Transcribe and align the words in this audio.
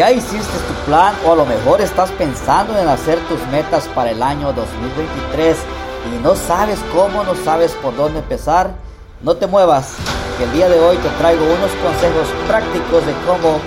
¿Ya 0.00 0.08
hiciste 0.10 0.56
tu 0.66 0.72
plan 0.86 1.14
o 1.26 1.32
a 1.32 1.36
lo 1.36 1.44
mejor 1.44 1.82
estás 1.82 2.10
pensando 2.12 2.74
en 2.78 2.88
hacer 2.88 3.18
tus 3.28 3.38
metas 3.48 3.86
para 3.88 4.12
el 4.12 4.22
año 4.22 4.50
2023 4.50 5.58
y 6.06 6.22
no 6.22 6.34
sabes 6.36 6.80
cómo, 6.94 7.22
no 7.22 7.34
sabes 7.34 7.72
por 7.82 7.94
dónde 7.94 8.20
empezar? 8.20 8.70
No 9.20 9.36
te 9.36 9.46
muevas, 9.46 9.96
que 10.38 10.44
el 10.44 10.52
día 10.52 10.70
de 10.70 10.80
hoy 10.80 10.96
te 10.96 11.10
traigo 11.18 11.44
unos 11.44 11.70
consejos 11.84 12.28
prácticos 12.48 13.04
de 13.04 13.12
cómo 13.26 13.58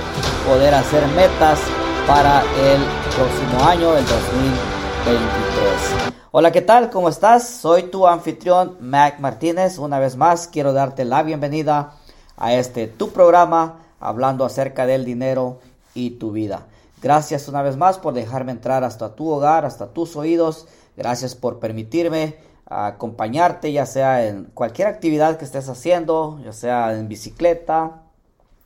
poder 0.49 0.73
hacer 0.73 1.05
metas 1.09 1.59
para 2.07 2.41
el 2.41 2.81
próximo 3.15 3.69
año, 3.69 3.95
el 3.95 4.03
2023. 4.03 6.15
Hola, 6.31 6.51
¿qué 6.51 6.63
tal? 6.63 6.89
¿Cómo 6.89 7.09
estás? 7.09 7.47
Soy 7.47 7.83
tu 7.83 8.07
anfitrión, 8.07 8.77
Mac 8.79 9.19
Martínez. 9.19 9.77
Una 9.77 9.99
vez 9.99 10.17
más, 10.17 10.47
quiero 10.47 10.73
darte 10.73 11.05
la 11.05 11.21
bienvenida 11.21 11.91
a 12.37 12.55
este 12.55 12.87
tu 12.87 13.11
programa 13.11 13.81
hablando 13.99 14.45
acerca 14.45 14.87
del 14.87 15.05
dinero 15.05 15.59
y 15.93 16.11
tu 16.11 16.31
vida. 16.31 16.67
Gracias 17.01 17.49
una 17.49 17.61
vez 17.61 17.75
más 17.75 17.97
por 17.97 18.13
dejarme 18.13 18.53
entrar 18.53 18.83
hasta 18.85 19.13
tu 19.15 19.29
hogar, 19.29 19.65
hasta 19.65 19.87
tus 19.87 20.15
oídos. 20.15 20.67
Gracias 20.95 21.35
por 21.35 21.59
permitirme 21.59 22.37
acompañarte, 22.65 23.71
ya 23.71 23.85
sea 23.85 24.25
en 24.25 24.45
cualquier 24.53 24.87
actividad 24.87 25.37
que 25.37 25.45
estés 25.45 25.67
haciendo, 25.67 26.39
ya 26.43 26.53
sea 26.53 26.97
en 26.97 27.07
bicicleta, 27.09 28.03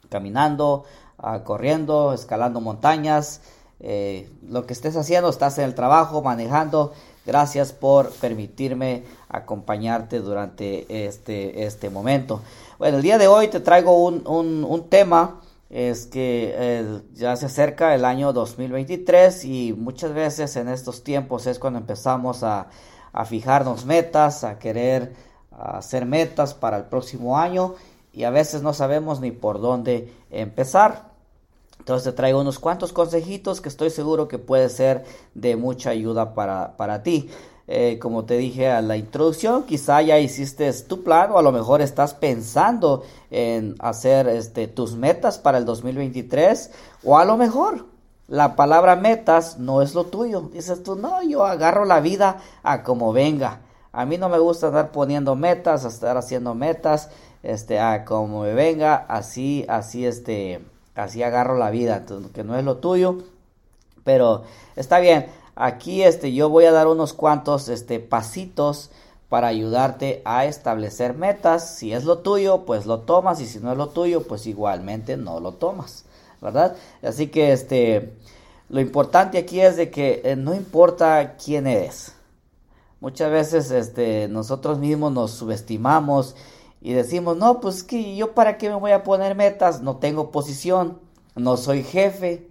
caminando, 0.09 0.85
ah, 1.17 1.43
corriendo, 1.43 2.13
escalando 2.13 2.61
montañas, 2.61 3.41
eh, 3.79 4.29
lo 4.47 4.65
que 4.65 4.73
estés 4.73 4.95
haciendo, 4.95 5.29
estás 5.29 5.57
en 5.57 5.65
el 5.65 5.75
trabajo, 5.75 6.21
manejando. 6.21 6.93
Gracias 7.25 7.73
por 7.73 8.11
permitirme 8.11 9.03
acompañarte 9.29 10.19
durante 10.19 11.07
este, 11.07 11.65
este 11.65 11.89
momento. 11.89 12.41
Bueno, 12.77 12.97
el 12.97 13.03
día 13.03 13.17
de 13.17 13.27
hoy 13.27 13.47
te 13.49 13.59
traigo 13.59 13.97
un, 13.97 14.23
un 14.25 14.89
tema 14.89 15.41
es 15.69 16.05
que 16.05 16.53
eh, 16.55 17.01
ya 17.13 17.35
se 17.35 17.47
acerca 17.47 17.93
el 17.93 18.05
año 18.05 18.31
2023 18.31 19.45
y 19.45 19.73
muchas 19.73 20.13
veces 20.13 20.55
en 20.55 20.69
estos 20.69 21.03
tiempos 21.03 21.45
es 21.45 21.59
cuando 21.59 21.79
empezamos 21.79 22.43
a, 22.43 22.67
fijarnos 23.25 23.85
metas, 23.85 24.43
a 24.43 24.59
querer 24.59 25.15
hacer 25.51 26.05
metas 26.05 26.53
para 26.53 26.77
el 26.77 26.83
próximo 26.83 27.39
año 27.39 27.73
y 28.13 28.25
a 28.25 28.29
veces 28.29 28.61
no 28.61 28.73
sabemos 28.73 29.21
ni 29.21 29.31
por 29.31 29.59
dónde 29.59 30.13
empezar. 30.29 31.09
Entonces 31.79 32.03
te 32.03 32.11
traigo 32.11 32.39
unos 32.39 32.59
cuantos 32.59 32.93
consejitos 32.93 33.59
que 33.59 33.69
estoy 33.69 33.89
seguro 33.89 34.27
que 34.27 34.37
puede 34.37 34.69
ser 34.69 35.03
de 35.33 35.55
mucha 35.55 35.89
ayuda 35.89 36.35
para, 36.35 36.77
para 36.77 37.01
ti. 37.01 37.31
Eh, 37.69 37.99
como 37.99 38.23
te 38.23 38.37
dije 38.37 38.69
a 38.69 38.81
la 38.81 38.95
introducción, 38.95 39.63
quizá 39.63 40.01
ya 40.01 40.19
hiciste 40.19 40.71
tu 40.83 41.03
plan 41.03 41.31
o 41.31 41.37
a 41.37 41.41
lo 41.41 41.51
mejor 41.51 41.81
estás 41.81 42.13
pensando 42.13 43.03
en 43.29 43.75
hacer 43.79 44.29
este, 44.29 44.67
tus 44.67 44.95
metas 44.95 45.37
para 45.37 45.57
el 45.57 45.65
2023 45.65 46.71
o 47.03 47.17
a 47.17 47.25
lo 47.25 47.35
mejor 47.35 47.85
la 48.27 48.55
palabra 48.55 48.95
metas 48.95 49.57
no 49.57 49.81
es 49.81 49.95
lo 49.95 50.05
tuyo. 50.05 50.41
Dices 50.41 50.83
tú, 50.83 50.95
no, 50.95 51.21
yo 51.23 51.45
agarro 51.45 51.83
la 51.83 51.99
vida 51.99 52.37
a 52.63 52.83
como 52.83 53.11
venga. 53.11 53.59
A 53.91 54.05
mí 54.05 54.17
no 54.17 54.29
me 54.29 54.39
gusta 54.39 54.67
estar 54.67 54.91
poniendo 54.91 55.35
metas, 55.35 55.83
estar 55.83 56.17
haciendo 56.17 56.53
metas, 56.53 57.09
este, 57.43 57.79
a 57.79 58.05
como 58.05 58.43
me 58.43 58.53
venga, 58.53 58.95
así, 58.95 59.65
así, 59.67 60.05
este, 60.05 60.61
así 60.95 61.23
agarro 61.23 61.57
la 61.57 61.69
vida, 61.69 62.05
que 62.33 62.43
no 62.43 62.57
es 62.57 62.63
lo 62.63 62.77
tuyo. 62.77 63.17
Pero 64.03 64.43
está 64.75 64.99
bien, 64.99 65.27
Aquí 65.59 66.03
este, 66.03 66.33
yo 66.33 66.49
voy 66.49 66.65
a 66.65 66.71
dar 66.71 66.85
unos 66.87 67.13
cuantos 67.13 67.67
este, 67.67 67.99
pasitos 67.99 68.91
para 69.27 69.47
ayudarte 69.47 70.21
a 70.23 70.45
establecer 70.45 71.15
metas. 71.15 71.75
Si 71.77 71.93
es 71.93 72.03
lo 72.03 72.19
tuyo, 72.19 72.63
pues 72.65 72.85
lo 72.85 72.99
tomas 72.99 73.41
y 73.41 73.47
si 73.47 73.57
no 73.59 73.71
es 73.71 73.77
lo 73.77 73.89
tuyo, 73.89 74.21
pues 74.21 74.45
igualmente 74.45 75.17
no 75.17 75.39
lo 75.39 75.53
tomas, 75.53 76.05
¿verdad? 76.41 76.75
Así 77.01 77.27
que 77.27 77.53
este, 77.53 78.13
lo 78.69 78.79
importante 78.81 79.39
aquí 79.39 79.59
es 79.59 79.77
de 79.77 79.89
que 79.89 80.21
eh, 80.23 80.35
no 80.35 80.53
importa 80.53 81.37
quién 81.43 81.65
eres. 81.65 82.13
Muchas 82.99 83.31
veces 83.31 83.71
este, 83.71 84.27
nosotros 84.27 84.77
mismos 84.77 85.11
nos 85.11 85.31
subestimamos 85.31 86.35
y 86.81 86.93
decimos, 86.93 87.35
no, 87.35 87.61
pues 87.61 87.83
que 87.83 88.15
yo 88.15 88.35
para 88.35 88.59
qué 88.59 88.69
me 88.69 88.75
voy 88.75 88.91
a 88.91 89.03
poner 89.03 89.33
metas, 89.33 89.81
no 89.81 89.97
tengo 89.97 90.29
posición, 90.29 90.99
no 91.35 91.57
soy 91.57 91.81
jefe, 91.81 92.46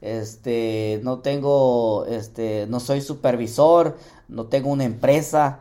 este, 0.00 1.00
no 1.02 1.18
tengo, 1.18 2.06
este, 2.06 2.66
no 2.68 2.80
soy 2.80 3.00
supervisor, 3.00 3.96
no 4.28 4.46
tengo 4.46 4.70
una 4.70 4.84
empresa. 4.84 5.60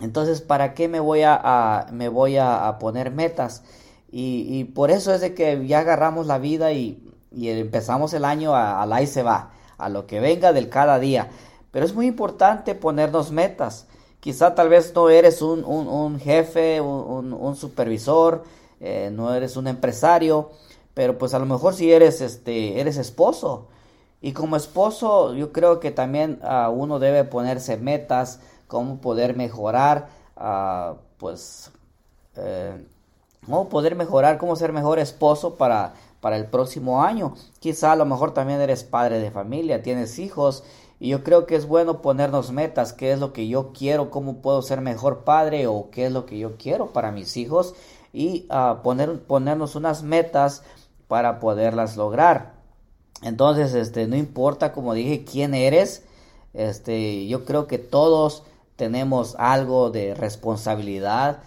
Entonces, 0.00 0.40
¿para 0.40 0.74
qué 0.74 0.88
me 0.88 1.00
voy 1.00 1.22
a, 1.24 1.86
me 1.92 2.08
voy 2.08 2.36
a, 2.36 2.76
poner 2.78 3.10
metas? 3.10 3.62
Y, 4.10 4.64
por 4.64 4.90
eso 4.90 5.12
es 5.12 5.20
de 5.20 5.34
que 5.34 5.66
ya 5.66 5.80
agarramos 5.80 6.26
la 6.26 6.38
vida 6.38 6.72
y, 6.72 7.02
empezamos 7.32 8.14
el 8.14 8.24
año 8.24 8.54
a, 8.54 9.06
se 9.06 9.22
va, 9.22 9.50
a 9.78 9.88
lo 9.88 10.06
que 10.06 10.20
venga 10.20 10.52
del 10.52 10.68
cada 10.68 10.98
día. 10.98 11.28
Pero 11.70 11.84
es 11.84 11.94
muy 11.94 12.06
importante 12.06 12.74
ponernos 12.74 13.30
metas. 13.30 13.86
Quizá 14.20 14.54
tal 14.54 14.68
vez 14.68 14.92
no 14.94 15.08
eres 15.10 15.42
un, 15.42 15.64
un, 15.64 16.18
jefe, 16.18 16.80
un, 16.80 17.32
un 17.32 17.56
supervisor, 17.56 18.44
eh, 18.80 19.10
no 19.12 19.34
eres 19.34 19.56
un 19.56 19.68
empresario, 19.68 20.50
pero 20.96 21.18
pues 21.18 21.34
a 21.34 21.38
lo 21.38 21.44
mejor 21.44 21.74
si 21.74 21.92
eres 21.92 22.22
este 22.22 22.80
eres 22.80 22.96
esposo. 22.96 23.66
Y 24.22 24.32
como 24.32 24.56
esposo 24.56 25.34
yo 25.34 25.52
creo 25.52 25.78
que 25.78 25.90
también 25.90 26.40
uh, 26.42 26.70
uno 26.70 26.98
debe 26.98 27.24
ponerse 27.24 27.76
metas 27.76 28.40
cómo 28.66 29.02
poder 29.02 29.36
mejorar 29.36 30.08
uh, 30.38 30.96
pues 31.18 31.70
eh, 32.36 32.82
cómo 33.44 33.68
poder 33.68 33.94
mejorar 33.94 34.38
cómo 34.38 34.56
ser 34.56 34.72
mejor 34.72 34.98
esposo 34.98 35.56
para 35.56 35.92
para 36.22 36.38
el 36.38 36.46
próximo 36.46 37.02
año. 37.02 37.34
Quizá 37.60 37.92
a 37.92 37.96
lo 37.96 38.06
mejor 38.06 38.32
también 38.32 38.62
eres 38.62 38.82
padre 38.82 39.18
de 39.18 39.30
familia 39.30 39.82
tienes 39.82 40.18
hijos 40.18 40.64
y 40.98 41.10
yo 41.10 41.22
creo 41.22 41.44
que 41.44 41.56
es 41.56 41.66
bueno 41.68 42.00
ponernos 42.00 42.52
metas, 42.52 42.94
qué 42.94 43.12
es 43.12 43.20
lo 43.20 43.34
que 43.34 43.48
yo 43.48 43.74
quiero, 43.74 44.10
cómo 44.10 44.38
puedo 44.40 44.62
ser 44.62 44.80
mejor 44.80 45.24
padre 45.24 45.66
o 45.66 45.90
qué 45.90 46.06
es 46.06 46.12
lo 46.12 46.24
que 46.24 46.38
yo 46.38 46.56
quiero 46.56 46.86
para 46.86 47.12
mis 47.12 47.36
hijos 47.36 47.74
y 48.14 48.48
uh, 48.48 48.82
poner, 48.82 49.20
ponernos 49.24 49.76
unas 49.76 50.02
metas 50.02 50.62
para 51.08 51.40
poderlas 51.40 51.96
lograr. 51.96 52.54
Entonces, 53.22 53.74
este, 53.74 54.06
no 54.06 54.16
importa, 54.16 54.72
como 54.72 54.94
dije, 54.94 55.24
quién 55.24 55.54
eres, 55.54 56.04
este, 56.52 57.26
yo 57.26 57.44
creo 57.44 57.66
que 57.66 57.78
todos 57.78 58.42
tenemos 58.76 59.34
algo 59.38 59.90
de 59.90 60.14
responsabilidad 60.14 61.38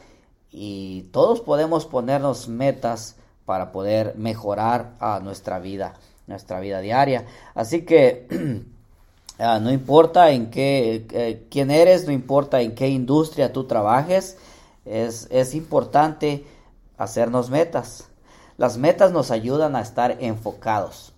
y 0.52 1.03
todos 1.12 1.42
podemos 1.42 1.86
ponernos 1.86 2.47
metas 2.47 3.16
para 3.46 3.72
poder 3.72 4.16
mejorar 4.18 4.94
a 5.00 5.20
nuestra 5.20 5.59
vida, 5.59 5.94
nuestra 6.28 6.59
vida 6.59 6.81
diaria. 6.81 7.26
Así 7.53 7.84
que 7.84 8.28
ah, 9.40 9.59
no 9.59 9.72
importa 9.72 10.31
en 10.31 10.50
qué, 10.50 11.08
eh, 11.12 11.47
quién 11.50 11.72
eres, 11.72 12.06
no 12.06 12.12
importa 12.12 12.62
en 12.62 12.76
qué 12.76 12.90
industria 12.90 13.53
tú 13.53 13.66
trabajes, 13.66 14.38
es, 14.86 15.28
es 15.31 15.53
importante 15.53 16.46
hacernos 16.97 17.50
metas. 17.50 18.09
Las 18.59 18.78
metas 18.78 19.14
nos 19.14 19.31
ayudan 19.31 19.78
a 19.78 19.81
estar 19.81 20.18
enfocados. 20.20 21.14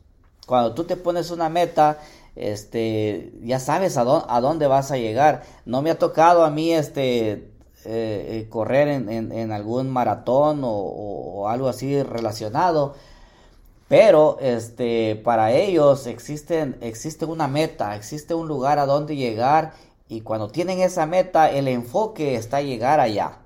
Cuando 0.46 0.76
tú 0.76 0.84
te 0.84 0.96
pones 0.96 1.32
una 1.32 1.50
meta, 1.50 1.98
este, 2.36 3.34
ya 3.42 3.60
sabes 3.60 3.98
a, 3.98 4.04
dónde, 4.04 4.68
vas 4.68 4.92
a 4.92 4.98
llegar. 4.98 5.42
No 5.66 5.82
me 5.82 5.90
ha 5.90 5.98
tocado 5.98 6.46
a 6.46 6.52
mí 6.52 6.72
este, 6.72 7.32
eh, 7.32 7.50
eh, 7.86 8.48
correr 8.48 8.90
en, 8.90 9.52
algún 9.52 9.90
maratón 9.90 10.62
o, 10.64 11.48
algo 11.50 11.68
así 11.68 12.04
relacionado. 12.04 12.94
Pero 13.88 14.38
este, 14.40 15.16
para 15.16 15.52
ellos 15.52 16.06
existe 16.06 17.26
una 17.26 17.48
meta, 17.48 17.96
existe 17.96 18.36
un 18.36 18.48
lugar 18.48 18.78
a 18.78 18.86
donde 18.86 19.16
llegar 19.16 19.74
y 20.08 20.22
cuando 20.22 20.50
tienen 20.50 20.80
esa 20.80 21.08
meta, 21.08 21.50
el 21.50 21.68
enfoque 21.68 22.36
está 22.36 22.62
llegar 22.62 23.00
allá. 23.00 23.40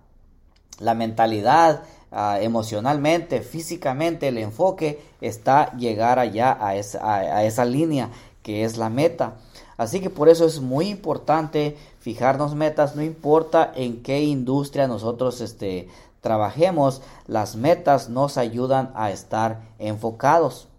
La 0.80 0.96
mentalidad 0.96 1.84
Ah, 2.18 2.40
emocionalmente, 2.40 3.42
físicamente, 3.42 4.30
el 4.30 4.38
enfoque 4.38 5.04
está 5.20 5.76
llegar 5.76 6.18
allá 6.18 6.58
a 6.62 6.78
esa, 6.78 7.44
esa 7.44 7.66
línea 7.66 8.10
que 8.42 8.64
es 8.64 8.78
la 8.78 8.90
meta. 8.90 9.34
Así 9.76 10.00
que 10.00 10.10
por 10.10 10.30
eso 10.30 10.46
es 10.46 10.62
muy 10.62 10.88
importante 10.88 11.76
fijarnos 12.00 12.56
metas, 12.56 12.96
no 12.96 13.02
importa 13.02 13.70
en 13.76 14.02
qué 14.02 14.24
industria 14.24 14.88
nosotros 14.88 15.42
este, 15.42 15.90
trabajemos, 16.22 17.02
las 17.28 17.58
metas 17.58 18.08
nos 18.08 18.38
ayudan 18.38 18.94
a 18.96 19.12
estar 19.12 19.60
enfocados. 19.78 20.70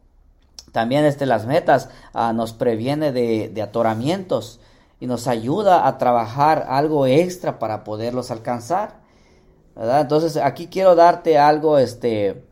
También 0.73 1.05
este, 1.05 1.27
las 1.27 1.45
metas 1.45 1.91
ah, 2.15 2.33
nos 2.33 2.55
previene 2.55 3.13
de, 3.13 3.51
de, 3.51 3.61
atoramientos 3.61 4.59
y 5.01 5.07
nos 5.07 5.27
ayuda 5.27 5.87
a 5.87 5.99
trabajar 5.99 6.65
algo 6.71 7.07
extra 7.07 7.59
para 7.59 7.85
poderlos 7.85 8.31
alcanzar. 8.31 9.05
Entonces 9.77 10.37
aquí 10.37 10.69
quiero 10.69 10.95
darte 10.95 11.39
algo, 11.39 11.79
este, 11.79 12.43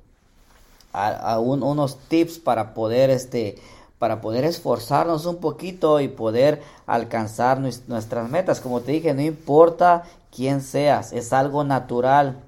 a, 0.92 1.38
unos 1.40 1.98
tips 2.08 2.38
para 2.38 2.74
poder, 2.74 3.10
este, 3.10 3.56
para 3.98 4.20
poder 4.20 4.44
esforzarnos 4.44 5.26
un 5.26 5.36
poquito 5.36 6.00
y 6.00 6.08
poder 6.08 6.62
alcanzar 6.86 7.60
nuestras 7.60 8.30
metas. 8.30 8.60
Como 8.60 8.80
te 8.80 8.92
dije, 8.92 9.14
no 9.14 9.22
importa 9.22 10.04
quién 10.30 10.60
seas, 10.60 11.12
es 11.12 11.32
algo 11.32 11.64
natural. 11.64 12.42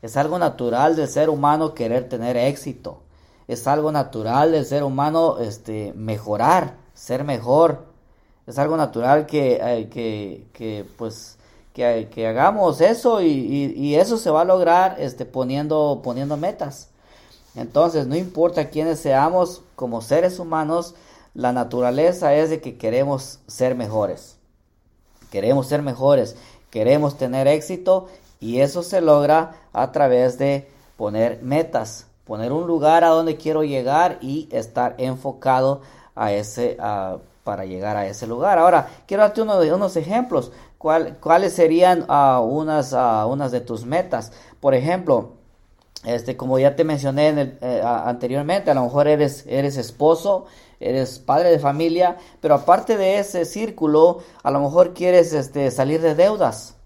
Es 0.00 0.16
algo 0.16 0.38
natural 0.38 0.94
del 0.94 1.08
ser 1.08 1.28
humano 1.28 1.74
querer 1.74 2.08
tener 2.08 2.36
éxito. 2.36 3.02
es 3.48 3.66
algo 3.66 3.90
natural 3.90 4.52
del 4.52 4.66
ser 4.66 4.84
humano 4.84 5.38
este, 5.38 5.92
mejorar, 5.94 6.74
ser 6.94 7.24
mejor. 7.24 7.86
Es 8.46 8.58
algo 8.58 8.76
natural 8.76 9.26
que, 9.26 9.58
eh, 9.60 9.88
que, 9.88 10.46
que 10.52 10.86
pues, 10.96 11.37
que, 11.78 12.26
hagamos 12.26 12.80
eso 12.80 13.22
y, 13.22 13.94
eso 13.94 14.18
se 14.18 14.30
va 14.30 14.40
a 14.40 14.44
lograr 14.44 14.96
este, 14.98 15.24
poniendo, 15.24 16.00
poniendo 16.02 16.36
metas. 16.36 16.88
Entonces, 17.54 18.06
no 18.06 18.16
importa 18.16 18.68
quiénes 18.68 18.98
seamos 18.98 19.62
como 19.76 20.02
seres 20.02 20.38
humanos, 20.38 20.94
la 21.34 21.52
naturaleza 21.52 22.34
es 22.34 22.50
de 22.50 22.60
que 22.60 22.76
queremos 22.76 23.38
ser 23.46 23.76
mejores. 23.76 24.36
Queremos 25.30 25.68
ser 25.68 25.82
mejores, 25.82 26.36
queremos 26.70 27.16
tener 27.16 27.46
éxito 27.46 28.08
y 28.40 28.60
eso 28.60 28.82
se 28.82 29.00
logra 29.00 29.52
a 29.72 29.92
través 29.92 30.38
de 30.38 30.68
poner 30.96 31.42
metas, 31.42 32.06
poner 32.24 32.52
un 32.52 32.66
lugar 32.66 33.04
a 33.04 33.08
donde 33.08 33.36
quiero 33.36 33.62
llegar 33.62 34.18
y 34.20 34.48
estar 34.50 34.94
enfocado 34.98 35.82
a 36.16 36.32
ese, 36.32 36.76
para 37.44 37.64
llegar 37.64 37.96
a 37.96 38.06
ese 38.06 38.26
lugar. 38.26 38.58
Ahora, 38.58 38.88
quiero 39.06 39.22
darte 39.22 39.42
uno 39.42 39.58
unos 39.58 39.96
ejemplos. 39.96 40.50
¿Cuáles 40.78 41.52
serían 41.52 42.06
uh, 42.08 42.40
unas, 42.40 42.92
uh, 42.92 43.26
unas 43.28 43.50
de 43.50 43.60
tus 43.60 43.84
metas? 43.84 44.32
Por 44.60 44.74
ejemplo, 44.74 45.32
este, 46.04 46.36
como 46.36 46.58
ya 46.60 46.76
te 46.76 46.84
mencioné 46.84 47.56
eh, 47.60 47.82
anteriormente, 47.84 48.70
a 48.70 48.74
lo 48.74 48.84
mejor 48.84 49.08
eres, 49.08 49.44
eres 49.48 49.76
esposo, 49.76 50.46
eres 50.78 51.18
padre 51.18 51.50
de 51.50 51.58
familia, 51.58 52.16
pero 52.40 52.54
aparte 52.54 52.96
de 52.96 53.18
ese 53.18 53.44
círculo, 53.44 54.20
a 54.44 54.52
lo 54.52 54.60
mejor 54.60 54.94
quieres 54.94 55.32
este, 55.32 55.70
salir 55.72 56.00
de 56.00 56.14
deudas. 56.14 56.76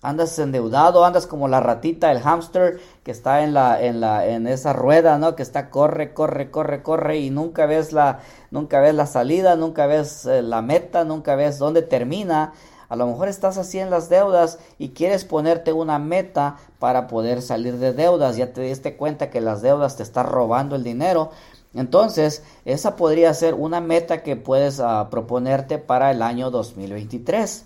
Andas 0.00 0.38
endeudado, 0.38 1.04
andas 1.04 1.26
como 1.26 1.48
la 1.48 1.60
ratita, 1.60 2.12
el 2.12 2.20
hámster 2.20 2.78
que 3.04 3.10
está 3.10 3.42
en 3.42 3.54
la, 3.54 3.82
en 3.82 4.00
la, 4.00 4.26
en 4.26 4.46
esa 4.46 4.74
rueda, 4.74 5.16
¿no? 5.16 5.34
Que 5.34 5.42
está 5.42 5.70
corre, 5.70 6.12
corre, 6.12 6.50
corre, 6.50 6.82
corre 6.82 7.18
y 7.18 7.30
nunca 7.30 7.64
ves 7.64 7.92
la, 7.92 8.20
nunca 8.50 8.80
ves 8.80 8.94
la 8.94 9.06
salida, 9.06 9.56
nunca 9.56 9.86
ves 9.86 10.26
eh, 10.26 10.42
la 10.42 10.60
meta, 10.60 11.04
nunca 11.04 11.36
ves 11.36 11.58
dónde 11.58 11.80
termina. 11.80 12.52
A 12.94 12.96
lo 12.96 13.08
mejor 13.08 13.26
estás 13.26 13.58
así 13.58 13.80
en 13.80 13.90
las 13.90 14.08
deudas 14.08 14.60
y 14.78 14.90
quieres 14.90 15.24
ponerte 15.24 15.72
una 15.72 15.98
meta 15.98 16.58
para 16.78 17.08
poder 17.08 17.42
salir 17.42 17.78
de 17.78 17.92
deudas. 17.92 18.36
Ya 18.36 18.52
te 18.52 18.60
diste 18.60 18.96
cuenta 18.96 19.30
que 19.30 19.40
las 19.40 19.62
deudas 19.62 19.96
te 19.96 20.04
están 20.04 20.26
robando 20.28 20.76
el 20.76 20.84
dinero. 20.84 21.32
Entonces, 21.74 22.44
esa 22.64 22.94
podría 22.94 23.34
ser 23.34 23.54
una 23.54 23.80
meta 23.80 24.22
que 24.22 24.36
puedes 24.36 24.78
uh, 24.78 25.08
proponerte 25.10 25.78
para 25.78 26.12
el 26.12 26.22
año 26.22 26.52
2023. 26.52 27.64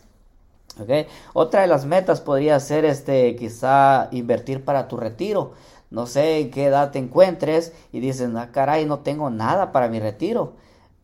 Okay. 0.80 1.06
Otra 1.34 1.60
de 1.60 1.66
las 1.66 1.84
metas 1.84 2.22
podría 2.22 2.58
ser 2.58 2.86
este 2.86 3.36
quizá 3.36 4.08
invertir 4.12 4.64
para 4.64 4.88
tu 4.88 4.96
retiro. 4.96 5.52
No 5.90 6.06
sé 6.06 6.38
en 6.38 6.50
qué 6.50 6.64
edad 6.64 6.90
te 6.90 7.00
encuentres 7.00 7.74
y 7.92 8.00
dices, 8.00 8.30
ah, 8.34 8.48
caray, 8.50 8.86
no 8.86 9.00
tengo 9.00 9.28
nada 9.28 9.72
para 9.72 9.88
mi 9.88 10.00
retiro. 10.00 10.54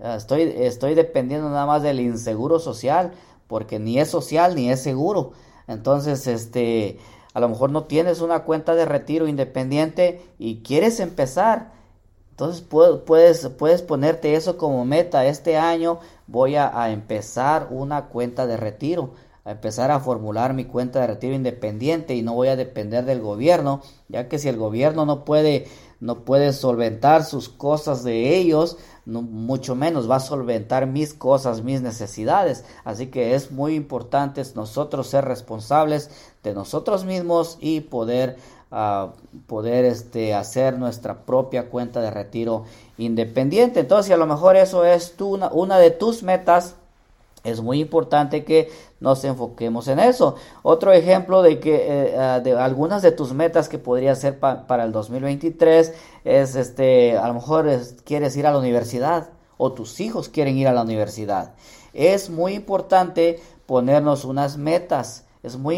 Ah, 0.00 0.15
estoy, 0.17 0.50
estoy 0.56 0.94
dependiendo 0.94 1.50
nada 1.50 1.67
más 1.67 1.82
del 1.82 2.00
inseguro 2.00 2.59
social 2.59 3.12
porque 3.46 3.79
ni 3.79 3.99
es 3.99 4.08
social 4.08 4.55
ni 4.55 4.70
es 4.70 4.82
seguro. 4.82 5.32
Entonces, 5.67 6.26
este, 6.26 6.99
a 7.32 7.41
lo 7.41 7.49
mejor 7.49 7.70
no 7.70 7.85
tienes 7.85 8.20
una 8.20 8.44
cuenta 8.44 8.75
de 8.75 8.85
retiro 8.85 9.29
independiente 9.29 10.23
y 10.38 10.62
quieres 10.62 11.00
empezar. 11.00 11.73
Entonces 12.31 12.62
puedes, 12.62 13.49
puedes 13.49 13.82
ponerte 13.82 14.35
eso 14.35 14.58
como 14.58 14.85
meta. 14.85 15.26
Este 15.26 15.56
año 15.56 16.00
voy 16.26 16.56
a, 16.56 16.82
a 16.82 16.91
empezar 16.91 17.69
una 17.70 18.06
cuenta 18.06 18.46
de 18.46 18.56
retiro 18.56 19.12
a 19.44 19.50
empezar 19.50 19.91
a 19.91 20.00
formular 20.00 20.55
mi 20.55 20.64
cuenta 20.64 21.00
de 21.00 21.06
retiro 21.06 21.35
independiente 21.35 22.14
y 22.14 22.23
no 22.23 22.32
voy 22.32 22.49
a 22.49 22.56
depender 22.56 23.05
del 23.05 23.20
gobierno, 23.20 23.82
ya 24.08 24.29
que 24.29 24.38
si 24.38 24.49
el 24.49 24.56
gobierno 24.56 25.05
no 25.05 25.25
puede 25.25 25.67
no 26.05 26.27
puede 26.27 26.53
solventar 26.53 27.25
sus 27.25 27.49
cosas 27.49 28.05
de 28.05 28.37
ellos, 28.37 28.77
mucho 29.06 29.75
menos 29.75 30.09
va 30.09 30.17
a 30.17 30.21
solventar 30.21 30.87
mis 30.87 31.15
cosas, 31.15 31.62
mis 31.62 31.81
necesidades. 31.81 32.67
Así 32.85 33.06
que 33.06 33.35
es 33.35 33.51
muy 33.51 33.75
importante 33.75 34.43
nosotros 34.55 35.06
ser 35.06 35.25
responsables 35.25 36.11
de 36.43 36.53
nosotros 36.53 37.06
mismos 37.06 37.56
y 37.59 37.81
poder, 37.81 38.37
uh, 38.71 39.12
poder 39.47 39.87
este, 39.87 40.35
hacer 40.35 40.79
nuestra 40.79 41.25
propia 41.25 41.71
cuenta 41.71 42.03
de 42.03 42.11
retiro 42.11 42.65
independiente. 42.99 43.81
Entonces, 43.81 44.09
si 44.09 44.12
a 44.12 44.19
lo 44.19 44.27
mejor 44.27 44.56
eso 44.56 44.85
es 44.85 45.15
una, 45.19 45.49
una 45.53 45.79
de 45.79 45.91
tus 45.91 46.23
metas, 46.23 46.77
es 47.44 47.61
muy 47.61 47.81
importante 47.81 48.44
que 48.44 48.70
nos 49.00 49.23
enfoquemos 49.25 49.87
en 49.88 49.99
eso. 49.99 50.37
Otro 50.62 50.93
ejemplo 50.93 51.43
de 51.43 51.61
que 51.61 51.75
eh, 51.76 52.19
ah, 52.19 52.41
de 52.41 52.58
algunas 52.58 53.02
de 53.02 53.12
tus 53.12 53.35
metas 53.35 53.69
que 53.69 53.79
podría 53.79 54.14
ser 54.14 54.41
para 54.41 54.85
el 54.85 54.93
2023 54.93 55.93
es 56.25 56.56
este, 56.56 57.19
a 57.19 57.29
lo 57.29 57.35
mejor 57.35 57.69
quieres 58.05 58.35
ir 58.37 58.46
a 58.46 58.52
la 58.52 58.58
universidad 58.58 59.29
o 59.58 59.73
tus 59.73 60.00
hijos 60.00 60.29
quieren 60.29 60.56
ir 60.56 60.69
a 60.69 60.73
la 60.73 60.82
universidad. 60.82 61.52
Es 61.93 62.31
muy 62.31 62.55
importante 62.55 63.41
ponernos 63.67 64.25
unas 64.25 64.56
metas. 64.56 65.25
Es 65.43 65.56
muy 65.56 65.76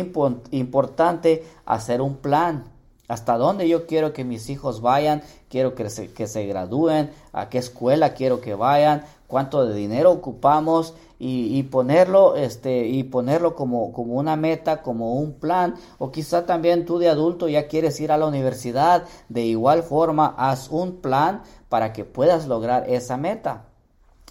importante 0.50 1.44
hacer 1.64 2.00
un 2.00 2.16
plan. 2.16 2.64
Hasta 3.08 3.36
dónde 3.36 3.68
yo 3.68 3.86
quiero 3.86 4.12
que 4.12 4.24
mis 4.24 4.48
hijos 4.50 4.80
vayan, 4.80 5.22
quiero 5.48 5.74
que 5.74 5.88
se, 5.90 6.12
que 6.12 6.26
se 6.26 6.44
gradúen, 6.46 7.12
a 7.32 7.48
qué 7.48 7.58
escuela 7.58 8.14
quiero 8.14 8.40
que 8.40 8.54
vayan, 8.54 9.04
cuánto 9.26 9.67
de 9.67 9.75
dinero 9.75 10.11
ocupamos 10.12 10.94
y, 11.19 11.62
ponerlo 11.64 12.37
este 12.37 12.87
y 12.87 13.05
ponerlo 13.05 13.55
como, 13.55 13.93
como 13.93 14.14
una 14.14 14.37
meta 14.37 14.82
como 14.82 15.14
un 15.14 15.32
plan 15.32 15.75
o 15.99 16.11
quizá 16.11 16.44
también 16.44 16.84
tú 16.84 16.99
de 16.99 17.08
adulto 17.08 17.49
ya 17.49 17.69
quieres 17.69 17.99
ir 18.00 18.12
a 18.12 18.19
la 18.19 18.26
universidad 18.26 19.05
de 19.28 19.43
igual 19.43 19.82
forma 19.82 20.34
haz 20.37 20.70
un 20.70 20.96
plan 20.96 21.43
para 21.70 21.93
que 21.93 22.05
puedas 22.05 22.46
lograr 22.46 22.84
esa 22.90 23.17
meta 23.17 23.64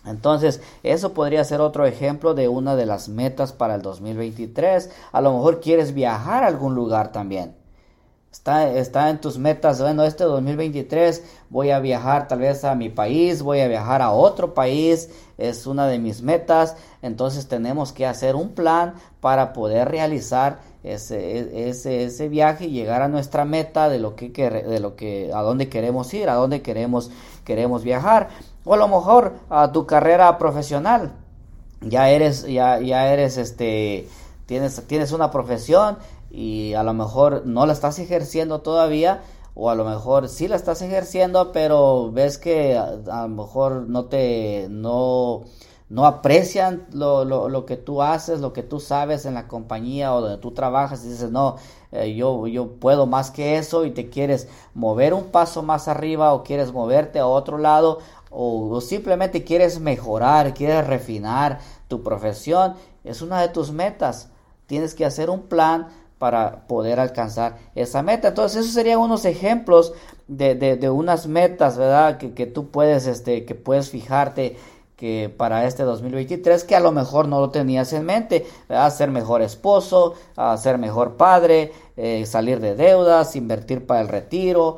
entonces, 0.06 0.62
eso 0.84 1.14
podría 1.14 1.44
ser 1.44 1.62
otro 1.62 1.86
ejemplo 1.86 2.36
de 2.36 2.48
una 2.48 2.76
de 2.76 2.86
las 2.86 3.10
metas 3.10 3.54
para 3.54 3.76
el 3.76 3.82
2023. 3.82 4.92
A 5.12 5.22
lo 5.22 5.34
mejor 5.34 5.62
quieres 5.62 5.94
viajar 5.94 6.44
a 6.44 6.48
algún 6.48 6.76
lugar 6.76 7.12
también. 7.12 7.56
Está, 8.36 8.70
está 8.70 9.10
en 9.10 9.22
tus 9.22 9.38
metas, 9.38 9.82
bueno, 9.82 10.04
este 10.04 10.26
2023 10.26 11.24
voy 11.50 11.72
a 11.72 11.80
viajar 11.80 12.28
tal 12.28 12.40
vez 12.40 12.66
a 12.66 12.76
mi 12.76 12.90
país, 12.90 13.42
voy 13.42 13.62
a 13.62 13.68
viajar 13.70 14.02
a 14.02 14.12
otro 14.12 14.54
país, 14.54 15.10
es 15.38 15.66
una 15.66 15.88
de 15.88 16.00
mis 16.00 16.22
metas, 16.22 16.76
entonces 17.02 17.48
tenemos 17.48 17.94
que 17.94 18.06
hacer 18.06 18.36
un 18.36 18.50
plan 18.50 18.96
para 19.22 19.54
poder 19.54 19.88
realizar 19.88 20.60
ese, 20.84 21.70
ese, 21.70 22.04
ese 22.04 22.28
viaje 22.28 22.66
y 22.66 22.72
llegar 22.72 23.02
a 23.04 23.08
nuestra 23.08 23.46
meta 23.46 23.88
de 23.88 24.00
lo 24.00 24.18
que, 24.18 24.30
de 24.30 24.80
lo 24.82 24.98
que, 24.98 25.32
a 25.34 25.42
dónde 25.42 25.70
queremos 25.70 26.14
ir, 26.14 26.28
a 26.28 26.34
dónde 26.34 26.62
queremos, 26.62 27.12
queremos 27.46 27.86
viajar, 27.86 28.28
o 28.66 28.74
a 28.74 28.78
lo 28.78 28.90
mejor 28.90 29.36
a 29.50 29.72
tu 29.72 29.86
carrera 29.86 30.38
profesional, 30.38 31.14
ya 31.80 32.10
eres, 32.10 32.46
ya, 32.46 32.82
ya 32.82 33.14
eres 33.14 33.38
este, 33.38 34.10
tienes, 34.46 34.84
tienes 34.88 35.12
una 35.12 35.32
profesión, 35.32 35.98
y 36.36 36.74
a 36.74 36.84
lo 36.84 36.94
mejor 36.94 37.44
no 37.46 37.66
la 37.66 37.72
estás 37.72 37.98
ejerciendo 37.98 38.60
todavía 38.60 39.22
o 39.54 39.70
a 39.70 39.76
lo 39.76 39.86
mejor 39.86 40.28
sí 40.28 40.50
la 40.50 40.58
estás 40.58 40.82
ejerciendo 40.82 41.54
pero 41.54 42.12
ves 42.12 42.38
que 42.38 42.78
a, 42.78 43.22
lo 43.22 43.30
mejor 43.30 43.88
no 43.88 44.06
te 44.06 44.68
no 44.70 45.44
no 45.88 46.06
aprecian 46.06 46.88
lo, 46.92 47.24
lo, 47.24 47.48
lo, 47.48 47.66
que 47.66 47.78
tú 47.78 48.02
haces, 48.02 48.42
lo 48.42 48.54
que 48.54 48.64
tú 48.64 48.80
sabes 48.80 49.26
en 49.26 49.36
la 49.36 49.48
compañía 49.48 50.14
o 50.14 50.20
donde 50.20 50.40
tú 50.40 50.52
trabajas 50.52 51.06
y 51.06 51.10
dices, 51.10 51.30
no, 51.30 51.58
eh, 51.92 52.16
yo, 52.16 52.48
yo 52.48 52.72
puedo 52.80 53.06
más 53.06 53.30
que 53.30 53.58
eso 53.60 53.86
y 53.86 53.92
te 53.92 54.10
quieres 54.10 54.48
mover 54.74 55.14
un 55.14 55.26
paso 55.26 55.62
más 55.62 55.88
arriba 55.88 56.34
o 56.34 56.44
quieres 56.44 56.74
moverte 56.74 57.20
a 57.20 57.28
otro 57.28 57.60
lado 57.60 58.00
o, 58.32 58.68
o 58.68 58.82
simplemente 58.82 59.44
quieres 59.44 59.80
mejorar, 59.80 60.56
quieres 60.56 60.88
refinar 60.88 61.60
tu 61.88 62.02
profesión, 62.02 62.74
es 63.04 63.22
una 63.22 63.40
de 63.40 63.50
tus 63.50 63.72
metas. 63.72 64.32
Tienes 64.66 64.96
que 64.96 65.06
hacer 65.06 65.30
un 65.30 65.44
plan 65.44 65.90
para 66.18 66.68
poder 66.68 67.00
alcanzar 67.00 67.58
esa 67.76 68.02
meta. 68.02 68.30
Entonces, 68.30 68.62
esos 68.62 68.74
serían 68.74 69.00
unos 69.00 69.26
ejemplos 69.26 69.94
de, 70.28 70.56
de, 70.56 70.90
unas 70.90 71.28
metas, 71.28 71.78
¿verdad? 71.78 72.18
Que, 72.18 72.34
que, 72.34 72.46
tú 72.46 72.70
puedes, 72.72 73.08
este, 73.08 73.46
que 73.46 73.56
puedes 73.56 73.90
fijarte 73.90 74.58
que 74.96 75.34
para 75.36 75.66
este 75.66 75.84
2023 75.84 76.64
que 76.64 76.76
a 76.76 76.80
lo 76.80 76.92
mejor 76.92 77.28
no 77.28 77.40
lo 77.40 77.50
tenías 77.50 77.92
en 77.94 78.06
mente, 78.06 78.46
¿verdad? 78.70 78.94
ser 78.94 79.12
mejor 79.12 79.42
esposo, 79.42 80.16
ser 80.58 80.78
mejor 80.78 81.16
padre, 81.16 81.74
eh, 81.98 82.26
salir 82.26 82.60
de 82.62 82.76
deudas, 82.76 83.36
invertir 83.36 83.86
para 83.86 84.02
el 84.02 84.08
retiro, 84.08 84.78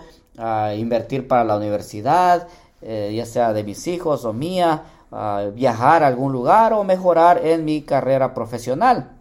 invertir 0.75 1.27
para 1.27 1.43
la 1.43 1.57
universidad, 1.57 2.47
eh, 2.81 3.13
ya 3.15 3.25
sea 3.25 3.53
de 3.53 3.63
mis 3.63 3.87
hijos 3.87 4.25
o 4.25 4.33
mía, 4.33 4.83
viajar 5.53 6.03
a 6.03 6.07
algún 6.07 6.33
lugar 6.33 6.73
o 6.73 6.83
mejorar 6.83 7.45
en 7.45 7.63
mi 7.63 7.83
carrera 7.83 8.33
profesional. 8.33 9.16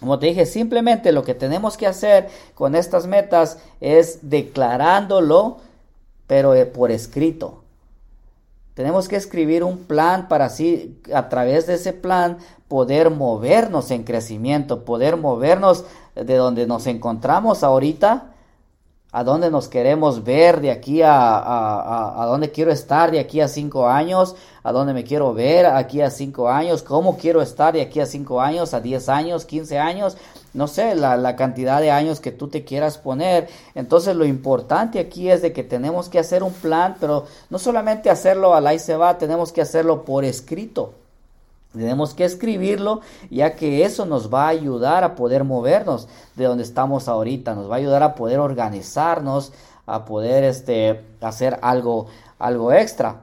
Como 0.00 0.18
te 0.18 0.26
dije, 0.26 0.46
simplemente 0.46 1.12
lo 1.12 1.22
que 1.22 1.34
tenemos 1.34 1.76
que 1.76 1.86
hacer 1.86 2.28
con 2.54 2.74
estas 2.74 3.06
metas 3.06 3.58
es 3.80 4.30
declarándolo, 4.30 5.58
pero 6.26 6.54
eh, 6.54 6.66
por 6.66 6.90
escrito. 6.90 7.62
Tenemos 8.74 9.08
que 9.08 9.16
escribir 9.16 9.62
un 9.62 9.78
plan 9.78 10.26
para 10.28 10.46
así, 10.46 10.98
a 11.12 11.28
través 11.28 11.66
de 11.66 11.74
ese 11.74 11.92
plan, 11.92 12.38
poder 12.66 13.10
movernos 13.10 13.90
en 13.90 14.04
crecimiento, 14.04 14.84
poder 14.84 15.18
movernos 15.18 15.84
de 16.14 16.34
donde 16.36 16.66
nos 16.66 16.86
encontramos 16.86 17.62
ahorita 17.62 18.30
a 19.12 19.24
dónde 19.24 19.50
nos 19.50 19.68
queremos 19.68 20.22
ver 20.22 20.60
de 20.60 20.70
aquí 20.70 21.02
a, 21.02 21.12
a, 21.12 22.22
a, 22.22 22.26
dónde 22.26 22.52
quiero 22.52 22.70
estar 22.70 23.10
de 23.10 23.18
aquí 23.18 23.40
a 23.40 23.48
cinco 23.48 23.88
años, 23.88 24.36
a 24.62 24.70
dónde 24.70 24.92
me 24.92 25.02
quiero 25.02 25.34
ver 25.34 25.66
aquí 25.66 26.00
a 26.00 26.10
cinco 26.10 26.48
años, 26.48 26.82
cómo 26.82 27.16
quiero 27.16 27.42
estar 27.42 27.72
de 27.72 27.82
aquí 27.82 27.98
a 27.98 28.06
cinco 28.06 28.40
años, 28.40 28.72
a 28.72 28.80
diez 28.80 29.08
años, 29.08 29.44
quince 29.46 29.78
años, 29.78 30.16
no 30.54 30.68
sé, 30.68 30.94
la, 30.94 31.16
la, 31.16 31.34
cantidad 31.34 31.80
de 31.80 31.90
años 31.90 32.20
que 32.20 32.30
tú 32.30 32.48
te 32.48 32.64
quieras 32.64 32.98
poner. 32.98 33.48
Entonces 33.74 34.14
lo 34.14 34.24
importante 34.24 35.00
aquí 35.00 35.28
es 35.28 35.42
de 35.42 35.52
que 35.52 35.64
tenemos 35.64 36.08
que 36.08 36.20
hacer 36.20 36.44
un 36.44 36.52
plan, 36.52 36.96
pero 37.00 37.26
no 37.50 37.58
solamente 37.58 38.10
hacerlo 38.10 38.54
al 38.54 38.66
ahí 38.66 38.78
se 38.78 38.96
va, 38.96 39.18
tenemos 39.18 39.50
que 39.50 39.62
hacerlo 39.62 40.04
por 40.04 40.24
escrito. 40.24 40.99
Tenemos 41.72 42.14
que 42.14 42.24
escribirlo 42.24 43.00
ya 43.30 43.54
que 43.54 43.84
eso 43.84 44.04
nos 44.04 44.32
va 44.32 44.46
a 44.46 44.48
ayudar 44.48 45.04
a 45.04 45.14
poder 45.14 45.44
movernos 45.44 46.08
de 46.34 46.44
donde 46.44 46.64
estamos 46.64 47.06
ahorita, 47.06 47.54
nos 47.54 47.70
va 47.70 47.74
a 47.74 47.78
ayudar 47.78 48.02
a 48.02 48.14
poder 48.16 48.40
organizarnos, 48.40 49.52
a 49.86 50.04
poder 50.04 50.42
este, 50.44 51.04
hacer 51.20 51.58
algo, 51.62 52.06
algo 52.38 52.72
extra. 52.72 53.22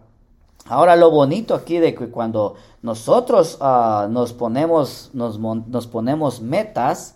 Ahora 0.65 0.95
lo 0.95 1.11
bonito 1.11 1.55
aquí 1.55 1.77
de 1.77 1.93
que 1.93 2.09
cuando 2.09 2.55
nosotros 2.81 3.57
uh, 3.59 4.09
nos, 4.09 4.33
ponemos, 4.33 5.09
nos, 5.13 5.39
nos 5.39 5.87
ponemos 5.87 6.41
metas, 6.41 7.15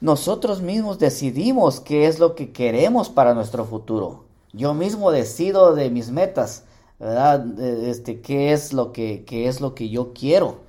nosotros 0.00 0.60
mismos 0.60 0.98
decidimos 0.98 1.80
qué 1.80 2.06
es 2.06 2.18
lo 2.18 2.34
que 2.34 2.52
queremos 2.52 3.08
para 3.08 3.34
nuestro 3.34 3.64
futuro. 3.64 4.24
Yo 4.52 4.74
mismo 4.74 5.10
decido 5.10 5.74
de 5.74 5.90
mis 5.90 6.10
metas. 6.10 6.64
¿Verdad? 6.98 7.58
Este, 7.60 8.20
qué 8.20 8.52
es 8.52 8.72
lo 8.72 8.92
que, 8.92 9.24
qué 9.24 9.48
es 9.48 9.60
lo 9.60 9.74
que 9.74 9.88
yo 9.88 10.12
quiero. 10.12 10.60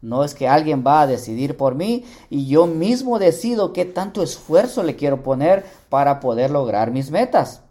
No 0.00 0.22
es 0.22 0.34
que 0.34 0.46
alguien 0.46 0.84
va 0.86 1.02
a 1.02 1.06
decidir 1.06 1.56
por 1.56 1.74
mí 1.74 2.04
y 2.28 2.46
yo 2.46 2.66
mismo 2.66 3.18
decido 3.18 3.72
qué 3.72 3.86
tanto 3.86 4.22
esfuerzo 4.22 4.82
le 4.82 4.96
quiero 4.96 5.22
poner 5.22 5.64
para 5.88 6.20
poder 6.20 6.50
lograr 6.50 6.90
mis 6.90 7.10
metas. 7.10 7.62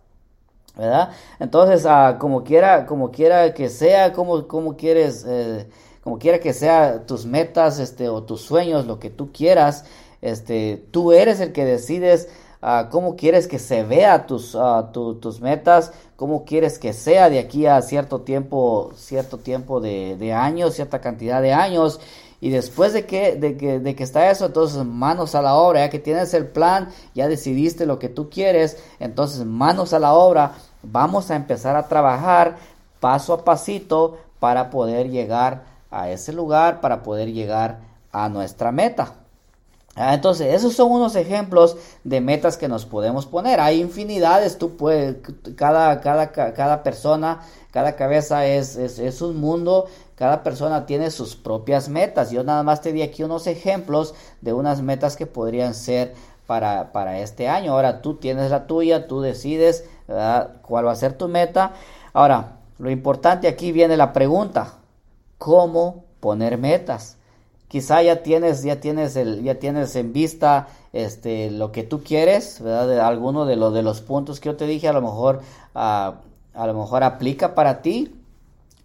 ¿Verdad? 0.76 1.12
Entonces, 1.40 1.86
ah, 1.86 2.18
como 2.20 2.44
quiera, 2.44 2.88
como 2.88 3.12
quiera 3.12 3.54
que 3.54 3.70
sea, 3.70 4.12
como, 4.14 4.48
como 4.48 4.76
quieres, 4.76 5.24
eh, 5.28 5.70
como 6.04 6.18
quiera 6.18 6.40
que 6.40 6.54
sea 6.54 7.06
tus 7.06 7.28
metas, 7.28 7.78
este, 7.78 8.10
o 8.10 8.24
tus 8.24 8.42
sueños, 8.42 8.88
lo 8.88 8.98
que 8.98 9.12
tú 9.12 9.32
quieras, 9.32 9.86
este, 10.22 10.84
tú 10.90 11.12
eres 11.12 11.40
el 11.40 11.52
que 11.54 11.66
decides 11.66 12.30
uh, 12.64 12.90
cómo 12.90 13.16
quieres 13.16 13.48
que 13.48 13.60
se 13.60 13.84
vea 13.84 14.26
tus, 14.26 14.56
uh, 14.56 14.88
tus 15.20 15.42
metas, 15.42 15.92
cómo 16.16 16.46
quieres 16.46 16.80
que 16.80 16.94
sea 16.94 17.30
de 17.30 17.40
aquí 17.40 17.68
a 17.68 17.82
cierto 17.82 18.22
tiempo, 18.22 18.92
cierto 18.96 19.38
tiempo 19.38 19.82
de, 19.82 20.16
de 20.18 20.34
años, 20.34 20.74
cierta 20.74 21.02
cantidad 21.02 21.42
de 21.42 21.54
años. 21.54 22.00
Y 22.40 22.50
después 22.50 22.92
de 22.92 23.06
que, 23.06 23.36
de 23.36 23.56
que, 23.56 23.80
de 23.80 23.96
que 23.96 24.04
está 24.04 24.30
eso, 24.30 24.48
entonces 24.48 24.84
manos 24.84 25.36
a 25.36 25.42
la 25.42 25.56
obra, 25.56 25.82
ya 25.82 25.90
que 25.90 26.00
tienes 26.00 26.34
el 26.34 26.48
plan, 26.48 26.90
ya 27.14 27.28
decidiste 27.28 27.86
lo 27.86 28.00
que 28.00 28.10
tú 28.10 28.30
quieres, 28.30 28.78
entonces 29.00 29.46
manos 29.46 29.94
a 29.94 30.00
la 30.00 30.14
obra, 30.14 30.54
vamos 30.82 31.32
a 31.32 31.36
empezar 31.36 31.76
a 31.76 31.88
trabajar 31.88 32.58
paso 33.00 33.34
a 33.34 33.44
pasito 33.46 34.18
para 34.40 34.70
poder 34.70 35.10
llegar 35.10 35.64
a 35.90 36.10
ese 36.10 36.34
lugar, 36.34 36.82
para 36.82 37.04
poder 37.04 37.32
llegar 37.32 37.80
a 38.12 38.28
nuestra 38.28 38.72
meta. 38.72 39.23
Ah, 39.96 40.16
entonces, 40.16 40.56
esos 40.56 40.74
son 40.74 40.92
unos 40.92 41.16
ejemplos 41.16 41.78
de 42.04 42.20
metas 42.20 42.58
que 42.58 42.68
nos 42.68 42.86
podemos 42.86 43.28
poner. 43.28 43.60
Hay 43.60 43.80
infinidades, 43.80 44.58
tú 44.58 44.76
puedes, 44.76 45.18
cada, 45.56 46.02
cada, 46.02 46.32
cada 46.32 46.82
persona, 46.82 47.42
cada 47.72 47.96
cabeza 47.96 48.48
es, 48.48 48.76
es, 48.76 49.22
un 49.22 49.40
mundo, 49.40 49.86
cada 50.16 50.42
persona 50.42 50.88
tiene 50.88 51.12
sus 51.12 51.36
propias 51.36 51.90
metas. 51.90 52.32
Yo 52.32 52.44
nada 52.44 52.64
más 52.64 52.82
te 52.82 52.92
di 52.92 53.04
aquí 53.04 53.22
unos 53.22 53.46
ejemplos 53.46 54.16
de 54.42 54.54
unas 54.54 54.82
metas 54.82 55.16
que 55.16 55.28
podrían 55.28 55.76
ser 55.76 56.16
para, 56.48 56.92
para 56.92 57.20
este 57.20 57.48
año. 57.48 57.74
Ahora 57.74 58.02
tú 58.02 58.16
tienes 58.16 58.50
la 58.50 58.66
tuya, 58.66 59.08
tú 59.08 59.22
decides 59.22 59.86
cuál 60.64 60.88
va 60.88 60.92
a 60.92 60.96
ser 60.96 61.14
tu 61.14 61.28
meta. 61.28 61.74
Ahora, 62.14 62.58
lo 62.80 62.90
importante 62.90 63.48
aquí 63.48 63.72
viene 63.72 63.96
la 63.96 64.12
pregunta, 64.12 64.74
¿cómo 65.38 66.06
poner 66.20 66.58
metas? 66.58 67.18
Quizá 67.74 68.04
ya 68.04 68.22
tienes, 68.22 68.62
ya 68.62 68.80
tienes 68.80 69.16
el, 69.16 69.42
ya 69.42 69.56
tienes 69.56 69.96
en 69.96 70.14
vista 70.14 70.68
este 70.94 71.50
lo 71.50 71.72
que 71.72 71.82
tú 71.82 72.04
quieres, 72.04 72.62
¿verdad? 72.62 72.88
De 72.88 73.02
alguno 73.02 73.48
de 73.48 73.56
los 73.56 73.74
de 73.74 73.82
los 73.82 74.00
puntos 74.00 74.40
que 74.40 74.50
yo 74.50 74.56
te 74.56 74.68
dije, 74.68 74.88
a 74.88 74.94
lo 74.94 75.02
mejor 75.02 75.42
ah, 75.74 76.18
a 76.54 76.68
lo 76.68 76.76
mejor 76.76 77.04
aplica 77.04 77.56
para 77.56 77.82
ti. 77.82 78.14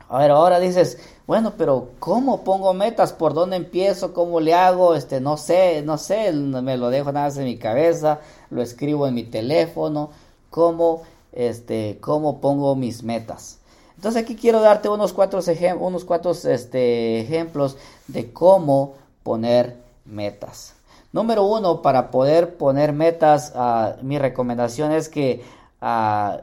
A 0.09 0.21
ver, 0.21 0.31
ahora 0.31 0.59
dices, 0.59 0.99
bueno, 1.27 1.53
pero 1.59 1.91
¿cómo 1.99 2.45
pongo 2.45 2.73
metas? 2.73 3.13
¿Por 3.13 3.35
dónde 3.35 3.57
empiezo? 3.57 4.15
¿Cómo 4.15 4.41
le 4.41 4.55
hago? 4.55 4.95
Este, 4.95 5.21
no 5.21 5.37
sé, 5.37 5.83
no 5.83 5.99
sé, 5.99 6.33
me 6.33 6.79
lo 6.79 6.89
dejo 6.89 7.13
nada 7.13 7.27
más 7.27 7.37
en 7.37 7.45
mi 7.45 7.59
cabeza, 7.59 8.21
lo 8.49 8.63
escribo 8.63 9.07
en 9.07 9.13
mi 9.13 9.25
teléfono, 9.25 10.09
¿cómo, 10.49 11.03
este, 11.33 11.99
cómo 12.01 12.41
pongo 12.41 12.75
mis 12.75 13.03
metas? 13.03 13.58
Entonces 13.99 14.23
aquí 14.23 14.37
quiero 14.37 14.61
darte 14.61 14.89
unos 14.89 15.13
cuatro, 15.13 15.41
este, 15.41 17.21
ejemplos 17.21 17.77
de 18.07 18.33
cómo 18.33 18.95
poner 19.25 19.77
metas. 20.05 20.77
Número 21.11 21.43
uno, 21.43 21.83
para 21.83 22.13
poder 22.13 22.57
poner 22.57 22.93
metas, 22.93 23.53
uh, 23.57 24.01
mi 24.05 24.21
recomendación 24.21 24.93
es 24.93 25.09
que 25.09 25.43
uh, 25.83 26.39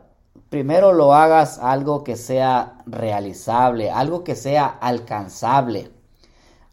primero 0.49 0.91
lo 0.91 1.13
hagas 1.13 1.57
algo 1.59 2.03
que 2.03 2.17
sea 2.17 2.73
realizable, 2.87 3.89
algo 3.89 4.25
que 4.25 4.35
sea 4.35 4.65
alcanzable, 4.65 5.89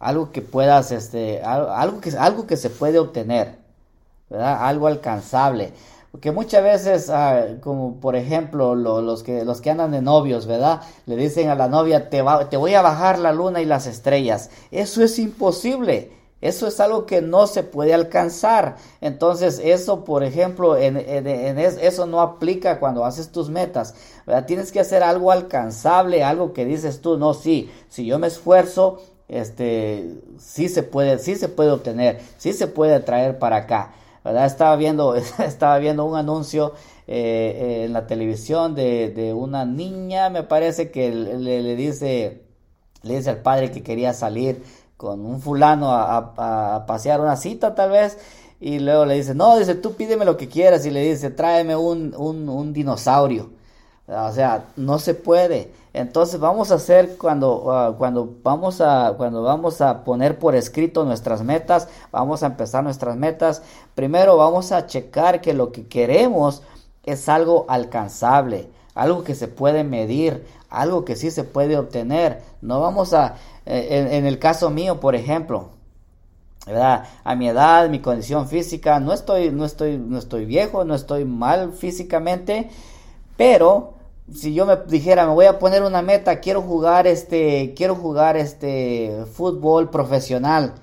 algo 0.01 0.33
que 0.33 0.43
puedas, 0.43 0.91
este, 0.91 1.43
algo, 1.43 2.01
que, 2.01 2.57
se 2.57 2.71
puede 2.71 2.99
obtener. 2.99 3.57
Algo 4.33 4.89
alcanzable. 4.89 5.75
Porque 6.13 6.31
muchas 6.31 6.63
veces, 6.63 7.11
ah, 7.11 7.57
como 7.63 7.99
por 7.99 8.17
ejemplo, 8.17 8.75
los, 8.75 9.23
que, 9.23 9.47
los 9.47 9.63
que 9.63 9.71
andan 9.71 9.93
de 9.93 10.03
novios, 10.03 10.47
¿verdad? 10.47 10.83
Le 11.07 11.17
dicen 11.17 11.49
a 11.49 11.55
la 11.55 11.69
novia, 11.69 12.11
te, 12.11 12.23
te 12.51 12.57
voy 12.59 12.75
a 12.75 12.83
bajar 12.83 13.19
la 13.19 13.33
luna 13.33 13.63
y 13.63 13.65
las 13.65 13.87
estrellas. 13.87 14.51
Eso 14.71 15.03
es 15.03 15.19
imposible. 15.19 16.13
Eso 16.43 16.67
es 16.67 16.81
algo 16.81 17.07
que 17.07 17.23
no 17.23 17.47
se 17.47 17.63
puede 17.63 17.95
alcanzar. 17.95 18.77
Entonces, 19.01 19.61
eso, 19.65 20.05
por 20.05 20.23
ejemplo, 20.25 20.77
en, 20.77 20.97
eso 20.97 22.05
no 22.07 22.21
aplica 22.21 22.79
cuando 22.81 23.05
haces 23.05 23.31
tus 23.31 23.49
metas. 23.49 23.95
Tienes 24.47 24.73
que 24.73 24.81
hacer 24.81 25.05
algo 25.05 25.31
alcanzable, 25.31 26.25
algo 26.25 26.53
que 26.53 26.65
dices 26.65 27.01
tú, 27.01 27.17
no, 27.17 27.33
sí, 27.33 27.71
si 27.89 28.05
yo 28.05 28.19
me 28.19 28.27
esfuerzo, 28.27 29.01
este, 29.29 30.21
sí 30.37 30.69
se 30.69 30.83
puede, 30.83 31.21
sí 31.21 31.37
se 31.37 31.49
puede 31.49 31.71
obtener, 31.71 32.21
sí 32.39 32.53
se 32.53 32.67
puede 32.67 32.99
traer 33.01 33.39
para 33.39 33.57
acá. 33.57 33.93
Estaba 34.25 34.77
viendo, 34.77 35.15
estaba 35.39 35.79
viendo 35.79 36.05
un 36.05 36.17
anuncio 36.17 36.75
eh, 37.07 37.57
eh, 37.59 37.85
en 37.85 37.93
la 37.93 38.07
televisión 38.07 38.75
de, 38.75 39.35
una 39.37 39.65
niña, 39.65 40.31
me 40.31 40.45
parece 40.45 40.91
que 40.91 41.11
le, 41.11 41.77
dice, 41.77 42.43
le 43.03 43.17
dice 43.17 43.31
al 43.31 43.39
padre 43.39 43.71
que 43.71 43.83
quería 43.83 44.13
salir 44.15 44.63
con 44.97 45.27
un 45.27 45.41
fulano 45.41 45.91
a, 45.93 46.85
pasear 46.87 47.21
una 47.21 47.37
cita 47.37 47.75
tal 47.75 47.91
vez. 47.91 48.19
Y 48.61 48.79
luego 48.79 49.05
le 49.05 49.15
dice, 49.15 49.35
no, 49.35 49.59
dice, 49.59 49.75
tú 49.75 49.95
pídeme 49.95 50.25
lo 50.25 50.37
que 50.37 50.49
quieras. 50.49 50.87
Y 50.87 50.91
le 50.93 51.03
dice, 51.03 51.31
tráeme 51.31 51.75
un, 51.75 52.15
un, 52.17 52.49
un 52.49 52.73
dinosaurio. 52.73 53.51
O 54.07 54.33
sea, 54.33 54.67
no 54.77 55.01
se 55.01 55.15
puede. 55.15 55.73
Entonces 55.95 56.41
vamos 56.41 56.71
a 56.71 56.77
hacer 56.77 57.17
cuando, 57.19 57.71
ah, 57.71 57.95
cuando, 57.99 58.37
vamos 58.43 58.81
a, 58.81 59.15
cuando 59.17 59.43
vamos 59.43 59.81
a 59.81 60.05
poner 60.05 60.39
por 60.39 60.55
escrito 60.55 61.05
nuestras 61.05 61.43
metas, 61.43 61.89
vamos 62.11 62.43
a 62.43 62.47
empezar 62.47 62.83
nuestras 62.83 63.17
metas. 63.17 63.63
Primero 63.95 64.37
vamos 64.37 64.73
a 64.73 64.87
checar 64.87 65.41
que 65.41 65.53
lo 65.53 65.71
que 65.71 65.87
queremos 65.87 66.63
es 67.05 67.29
algo 67.29 67.67
alcanzable, 67.69 68.71
algo 68.95 69.23
que 69.23 69.35
se 69.35 69.49
puede 69.49 69.85
medir, 69.85 70.47
algo 70.71 71.05
que 71.05 71.17
sí 71.17 71.31
se 71.31 71.45
puede 71.45 71.77
obtener. 71.77 72.43
No 72.63 72.81
vamos 72.81 73.13
a, 73.13 73.35
eh, 73.67 74.09
en, 74.13 74.25
el 74.25 74.39
caso 74.39 74.71
mío, 74.71 74.99
por 74.99 75.15
ejemplo, 75.15 75.71
¿verdad? 76.67 77.05
A 77.23 77.35
mi 77.35 77.49
edad, 77.49 77.91
mi 77.91 78.01
condición 78.01 78.49
física, 78.49 78.99
no 78.99 79.13
estoy, 79.13 79.51
no 79.51 79.67
estoy, 79.67 79.99
no 79.99 80.17
estoy 80.19 80.47
viejo, 80.47 80.85
no 80.85 80.95
estoy 80.95 81.27
mal 81.27 81.73
físicamente 81.73 82.71
pero 83.37 83.92
si 84.31 84.55
yo 84.55 84.67
me 84.67 84.77
dijera, 84.77 85.27
me 85.27 85.33
voy 85.35 85.47
a 85.47 85.59
poner 85.59 85.83
una 85.83 86.03
meta, 86.03 86.41
quiero 86.41 86.63
jugar 86.63 87.07
este, 87.07 87.75
quiero 87.77 87.95
jugar 87.95 88.37
este 88.37 89.25
fútbol 89.33 89.91
profesional. 89.91 90.75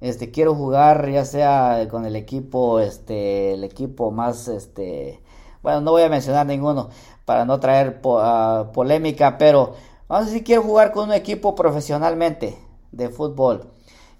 Este, 0.00 0.30
quiero 0.30 0.54
jugar 0.54 1.08
ya 1.10 1.24
sea 1.24 1.88
con 1.90 2.04
el 2.04 2.14
equipo, 2.16 2.80
este, 2.80 3.54
el 3.54 3.64
equipo 3.64 4.10
más, 4.10 4.48
este, 4.48 5.22
bueno, 5.62 5.80
no 5.80 5.92
voy 5.92 6.02
a 6.02 6.10
mencionar 6.10 6.46
ninguno 6.46 6.90
para 7.24 7.46
no 7.46 7.58
traer 7.58 8.00
ah, 8.04 8.66
polémica, 8.74 9.38
pero 9.38 9.74
vamos 10.08 10.26
a 10.26 10.30
decir, 10.30 10.44
quiero 10.44 10.62
jugar 10.62 10.92
con 10.92 11.08
un 11.08 11.14
equipo 11.14 11.54
profesionalmente 11.54 12.58
de 12.92 13.08
fútbol. 13.08 13.70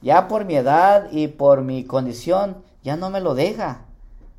Ya 0.01 0.29
por 0.29 0.45
mi 0.45 0.57
edad 0.57 1.09
y 1.13 1.29
por 1.29 1.63
mi 1.63 1.85
condición, 1.85 2.65
ya 2.83 2.97
no 2.97 3.11
me 3.11 3.21
lo 3.21 3.35
deja. 3.35 3.87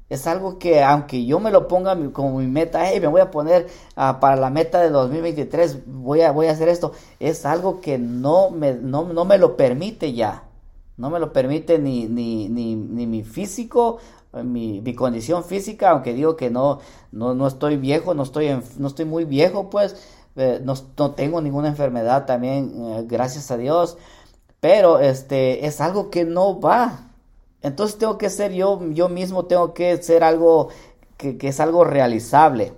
Es 0.10 0.28
algo 0.28 0.60
que 0.60 0.84
aunque 0.84 1.26
yo 1.26 1.40
me 1.40 1.52
lo 1.52 1.68
ponga 1.68 1.98
como 2.12 2.38
mi 2.38 2.48
meta, 2.48 2.84
me 3.02 3.08
voy 3.08 3.22
a 3.22 3.32
poner 3.32 3.68
ah, 3.96 4.20
para 4.20 4.36
la 4.36 4.52
meta 4.52 4.80
de 4.82 4.90
2023, 4.90 5.86
voy 5.88 6.22
a, 6.22 6.32
voy 6.32 6.48
a 6.48 6.52
hacer 6.52 6.70
esto, 6.70 6.92
es 7.20 7.46
algo 7.46 7.82
que 7.82 7.98
no 7.98 8.52
me, 8.52 8.74
no, 8.74 9.06
no 9.06 9.26
me 9.26 9.38
lo 9.38 9.58
permite 9.58 10.14
ya. 10.14 10.44
No 10.98 11.10
me 11.10 11.20
lo 11.20 11.34
permite 11.34 11.78
ni, 11.78 12.08
ni, 12.08 12.48
ni, 12.48 12.76
ni 12.76 13.06
mi 13.06 13.24
físico, 13.24 13.98
mi, 14.32 14.82
mi, 14.82 14.94
condición 14.96 15.44
física, 15.44 15.92
aunque 15.92 16.14
digo 16.14 16.38
que 16.38 16.50
no, 16.50 16.80
no, 17.12 17.34
no 17.34 17.48
estoy 17.48 17.76
viejo, 17.78 18.14
no 18.14 18.24
estoy, 18.24 18.58
no 18.78 18.88
estoy 18.88 19.06
muy 19.06 19.26
viejo, 19.26 19.70
pues 19.70 19.96
eh, 20.36 20.62
no, 20.64 20.74
no, 20.98 21.12
tengo 21.12 21.42
ninguna 21.42 21.68
enfermedad 21.70 22.26
también, 22.26 22.74
eh, 22.78 23.06
gracias 23.08 23.52
a 23.52 23.58
Dios, 23.58 23.98
pero 24.60 25.00
este 25.00 25.66
es 25.66 25.82
algo 25.82 26.10
que 26.10 26.26
no 26.26 26.60
va. 26.60 27.05
Entonces 27.66 27.98
tengo 27.98 28.20
que 28.20 28.30
ser 28.30 28.54
yo, 28.54 28.80
yo 28.92 29.10
mismo 29.10 29.46
tengo 29.46 29.74
que 29.74 29.98
ser 29.98 30.24
algo 30.24 30.70
que, 31.18 31.36
que 31.40 31.48
es 31.48 31.60
algo 31.60 31.84
realizable, 31.84 32.74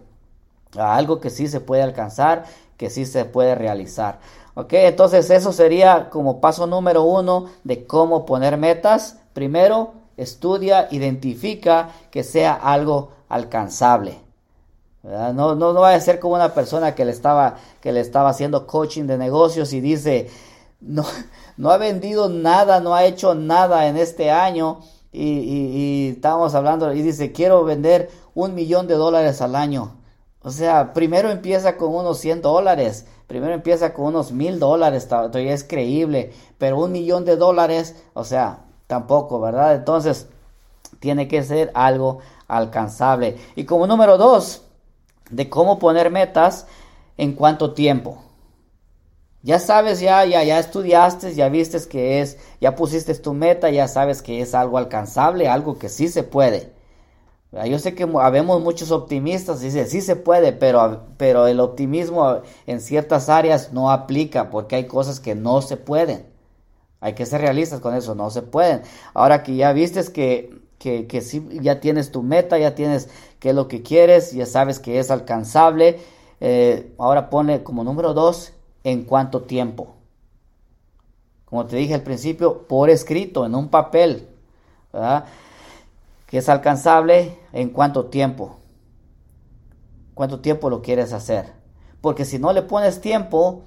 algo 0.78 1.20
que 1.20 1.30
sí 1.30 1.50
se 1.50 1.60
puede 1.60 1.82
alcanzar, 1.82 2.46
que 2.78 2.90
sí 2.90 3.06
se 3.06 3.26
puede 3.26 3.54
realizar. 3.54 4.20
Ok, 4.54 4.72
entonces 4.72 5.30
eso 5.30 5.52
sería 5.52 6.10
como 6.10 6.40
paso 6.40 6.68
número 6.68 7.04
uno 7.04 7.48
de 7.66 7.86
cómo 7.86 8.26
poner 8.26 8.56
metas. 8.56 9.18
Primero, 9.34 9.92
estudia, 10.16 10.88
identifica 10.90 11.90
que 12.10 12.24
sea 12.24 12.54
algo 12.54 13.12
alcanzable. 13.28 14.22
No, 15.04 15.34
no, 15.34 15.56
no 15.56 15.74
vaya 15.74 15.98
a 15.98 16.02
ser 16.02 16.22
como 16.22 16.36
una 16.36 16.54
persona 16.54 16.96
que 16.96 17.04
le 17.04 17.12
estaba, 17.12 17.58
que 17.82 17.92
le 17.92 18.00
estaba 18.00 18.30
haciendo 18.30 18.66
coaching 18.66 19.04
de 19.04 19.18
negocios 19.18 19.74
y 19.74 19.82
dice, 19.82 20.30
no, 20.80 21.06
no 21.58 21.72
ha 21.72 21.78
vendido 21.78 22.30
nada, 22.30 22.80
no 22.80 22.96
ha 22.96 23.06
hecho 23.06 23.36
nada 23.36 23.88
en 23.88 23.98
este 23.98 24.32
año. 24.32 24.82
Y, 25.12 25.24
y, 25.24 26.10
estábamos 26.10 26.54
hablando 26.54 26.94
y 26.94 27.02
dice, 27.02 27.32
quiero 27.32 27.64
vender 27.64 28.10
un 28.36 28.54
millón 28.54 28.88
de 28.88 28.96
dólares 28.96 29.42
al 29.42 29.56
año. 29.56 29.96
O 30.42 30.52
sea, 30.52 30.94
primero 30.94 31.32
empieza 31.32 31.78
con 31.78 31.94
unos 31.96 32.20
100 32.20 32.42
dólares 32.42 33.06
Primero 33.28 33.54
empieza 33.54 33.94
con 33.94 34.06
unos 34.06 34.32
mil 34.32 34.58
dólares, 34.58 35.10
todavía 35.10 35.54
es 35.54 35.66
creíble, 35.66 36.34
pero 36.58 36.80
un 36.80 36.94
millón 36.94 37.26
de 37.26 37.36
dólares, 37.36 38.02
o 38.14 38.24
sea, 38.24 38.62
tampoco, 38.88 39.42
¿verdad? 39.42 39.76
Entonces, 39.76 40.28
tiene 41.02 41.28
que 41.28 41.44
ser 41.44 41.70
algo 41.74 42.20
alcanzable. 42.48 43.38
Y 43.58 43.66
como 43.66 43.86
número 43.86 44.18
dos, 44.18 44.64
de 45.30 45.50
cómo 45.50 45.78
poner 45.78 46.10
metas, 46.10 46.68
en 47.18 47.34
cuánto 47.34 47.74
tiempo. 47.74 48.24
Ya 49.44 49.60
sabes, 49.60 50.00
ya, 50.00 50.26
ya, 50.26 50.44
ya 50.44 50.60
estudiaste, 50.60 51.34
ya 51.36 51.50
viste 51.50 51.80
que 51.88 52.22
es, 52.22 52.38
ya 52.60 52.76
pusiste 52.76 53.14
tu 53.16 53.34
meta, 53.34 53.70
ya 53.70 53.88
sabes 53.88 54.22
que 54.22 54.42
es 54.42 54.54
algo 54.54 54.78
alcanzable, 54.78 55.48
algo 55.48 55.78
que 55.80 55.90
sí 55.90 56.08
se 56.10 56.24
puede. 56.24 56.74
Yo 57.66 57.80
sé 57.80 57.96
que 57.96 58.04
habemos 58.22 58.62
muchos 58.62 58.92
optimistas, 58.92 59.62
dice, 59.62 59.86
sí 59.88 60.02
se 60.02 60.16
puede, 60.18 60.52
pero, 60.54 61.06
pero 61.18 61.48
el 61.48 61.60
optimismo 61.62 62.42
en 62.68 62.82
ciertas 62.82 63.30
áreas 63.30 63.72
no 63.74 63.92
aplica 63.92 64.50
porque 64.50 64.76
hay 64.76 64.88
cosas 64.88 65.20
que 65.22 65.34
no 65.36 65.62
se 65.62 65.78
pueden. 65.78 66.26
Hay 67.02 67.14
que 67.14 67.26
ser 67.26 67.42
realistas 67.42 67.80
con 67.82 67.96
eso, 67.96 68.16
no 68.16 68.30
se 68.32 68.42
pueden. 68.42 68.82
Ahora 69.14 69.44
que 69.44 69.56
ya 69.56 69.74
vistes 69.74 70.10
que, 70.10 70.62
que, 70.80 71.08
que 71.08 71.22
sí, 71.22 71.48
ya 71.62 71.80
tienes 71.80 72.12
tu 72.12 72.24
meta, 72.24 72.58
ya 72.58 72.76
tienes 72.76 73.10
qué 73.40 73.50
es 73.50 73.56
lo 73.56 73.68
que 73.68 73.84
quieres, 73.84 74.32
ya 74.34 74.46
sabes 74.46 74.80
que 74.80 75.00
es 75.00 75.12
alcanzable, 75.12 76.00
eh, 76.42 76.94
ahora 76.98 77.30
pone 77.30 77.64
como 77.64 77.84
número 77.84 78.14
dos, 78.14 78.54
en 78.88 79.04
cuánto 79.04 79.42
tiempo. 79.42 79.96
Como 81.44 81.66
te 81.66 81.76
dije 81.76 81.94
al 81.94 82.04
principio, 82.04 82.68
por 82.68 82.90
escrito, 82.90 83.46
en 83.46 83.54
un 83.54 83.68
papel. 83.68 84.30
¿verdad? 84.94 85.26
que 86.28 86.38
es 86.38 86.48
alcanzable 86.50 87.38
en 87.52 87.70
cuánto 87.70 88.06
tiempo. 88.06 88.58
¿Cuánto 90.14 90.40
tiempo 90.40 90.70
lo 90.70 90.82
quieres 90.82 91.12
hacer? 91.12 91.54
Porque 92.00 92.24
si 92.26 92.40
no 92.40 92.54
le 92.54 92.62
pones 92.62 93.02
tiempo, 93.02 93.64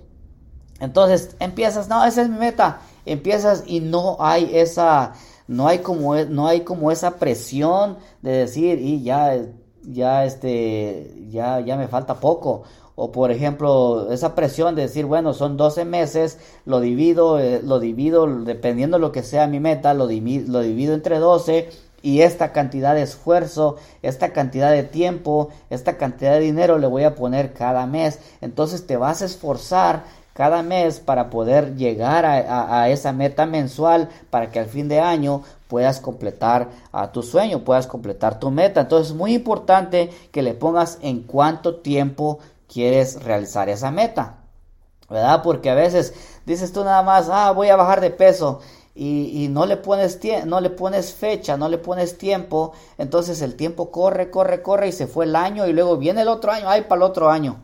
entonces 0.78 1.36
empiezas, 1.38 1.88
no, 1.88 2.02
esa 2.04 2.22
es 2.22 2.28
mi 2.30 2.38
meta. 2.38 2.80
Empiezas 3.04 3.64
y 3.66 3.80
no 3.80 4.16
hay 4.20 4.50
esa 4.56 5.12
no 5.48 5.66
hay 5.66 5.80
como 5.80 6.14
no 6.14 6.46
hay 6.46 6.60
como 6.60 6.92
esa 6.92 7.16
presión 7.16 7.98
de 8.22 8.30
decir 8.30 8.78
y 8.78 9.02
ya 9.02 9.36
ya 9.82 10.24
este 10.24 11.26
ya 11.28 11.60
ya 11.60 11.76
me 11.76 11.88
falta 11.88 12.20
poco 12.20 12.62
o 13.02 13.12
por 13.12 13.30
ejemplo 13.30 14.12
esa 14.12 14.34
presión 14.34 14.74
de 14.74 14.82
decir 14.82 15.06
bueno 15.06 15.32
son 15.32 15.56
12 15.56 15.86
meses 15.86 16.38
lo 16.66 16.80
divido 16.80 17.40
eh, 17.40 17.62
lo 17.64 17.80
divido 17.80 18.26
dependiendo 18.26 18.98
de 18.98 19.00
lo 19.00 19.10
que 19.10 19.22
sea 19.22 19.46
mi 19.46 19.58
meta 19.58 19.94
lo, 19.94 20.04
lo 20.04 20.60
divido 20.60 20.92
entre 20.92 21.18
12 21.18 21.70
y 22.02 22.22
esta 22.22 22.52
cantidad 22.52 22.94
de 22.94 23.02
esfuerzo, 23.02 23.76
esta 24.00 24.32
cantidad 24.32 24.70
de 24.70 24.84
tiempo, 24.84 25.50
esta 25.68 25.98
cantidad 25.98 26.32
de 26.32 26.40
dinero 26.40 26.78
le 26.78 26.86
voy 26.86 27.04
a 27.04 27.14
poner 27.14 27.52
cada 27.52 27.86
mes. 27.86 28.20
Entonces 28.40 28.86
te 28.86 28.96
vas 28.96 29.20
a 29.20 29.26
esforzar 29.26 30.04
cada 30.32 30.62
mes 30.62 31.00
para 31.00 31.28
poder 31.28 31.76
llegar 31.76 32.24
a, 32.24 32.88
esa 32.88 33.12
meta 33.12 33.44
mensual 33.44 34.08
para 34.30 34.50
que 34.50 34.60
al 34.60 34.66
fin 34.66 34.88
de 34.88 34.98
año 34.98 35.42
puedas 35.68 36.00
completar 36.00 36.68
a 36.92 37.12
tu 37.12 37.22
sueño, 37.22 37.64
puedas 37.64 37.86
completar 37.86 38.40
tu 38.40 38.50
meta. 38.50 38.80
Entonces 38.80 39.10
es 39.10 39.16
muy 39.16 39.34
importante 39.34 40.10
que 40.32 40.40
le 40.40 40.54
pongas 40.54 40.98
en 41.02 41.20
cuánto 41.24 41.76
tiempo 41.76 42.38
quieres 42.72 43.22
realizar 43.22 43.68
esa 43.68 43.90
meta. 43.90 44.36
¿Verdad? 45.08 45.42
Porque 45.42 45.70
a 45.70 45.74
veces 45.74 46.14
dices 46.46 46.72
tú 46.72 46.84
nada 46.84 47.02
más, 47.02 47.28
ah, 47.30 47.50
voy 47.50 47.68
a 47.68 47.76
bajar 47.76 48.00
de 48.00 48.10
peso 48.10 48.60
y, 48.94 49.48
no, 49.50 49.66
le 49.66 49.76
pones 49.76 50.20
no 50.44 50.60
le 50.60 50.70
pones 50.70 51.14
fecha, 51.14 51.56
no 51.56 51.68
le 51.68 51.78
pones 51.78 52.18
tiempo, 52.18 52.72
entonces 52.98 53.40
el 53.40 53.56
tiempo 53.56 53.90
corre, 53.90 54.30
corre, 54.30 54.62
corre 54.62 54.88
y 54.88 54.92
se 54.92 55.06
fue 55.06 55.24
el 55.24 55.36
año 55.36 55.66
y 55.66 55.72
luego 55.72 55.96
viene 55.96 56.22
el 56.22 56.28
otro 56.28 56.52
año, 56.52 56.68
ay, 56.68 56.82
para 56.82 56.96
el 56.96 57.02
otro 57.02 57.30
año. 57.30 57.60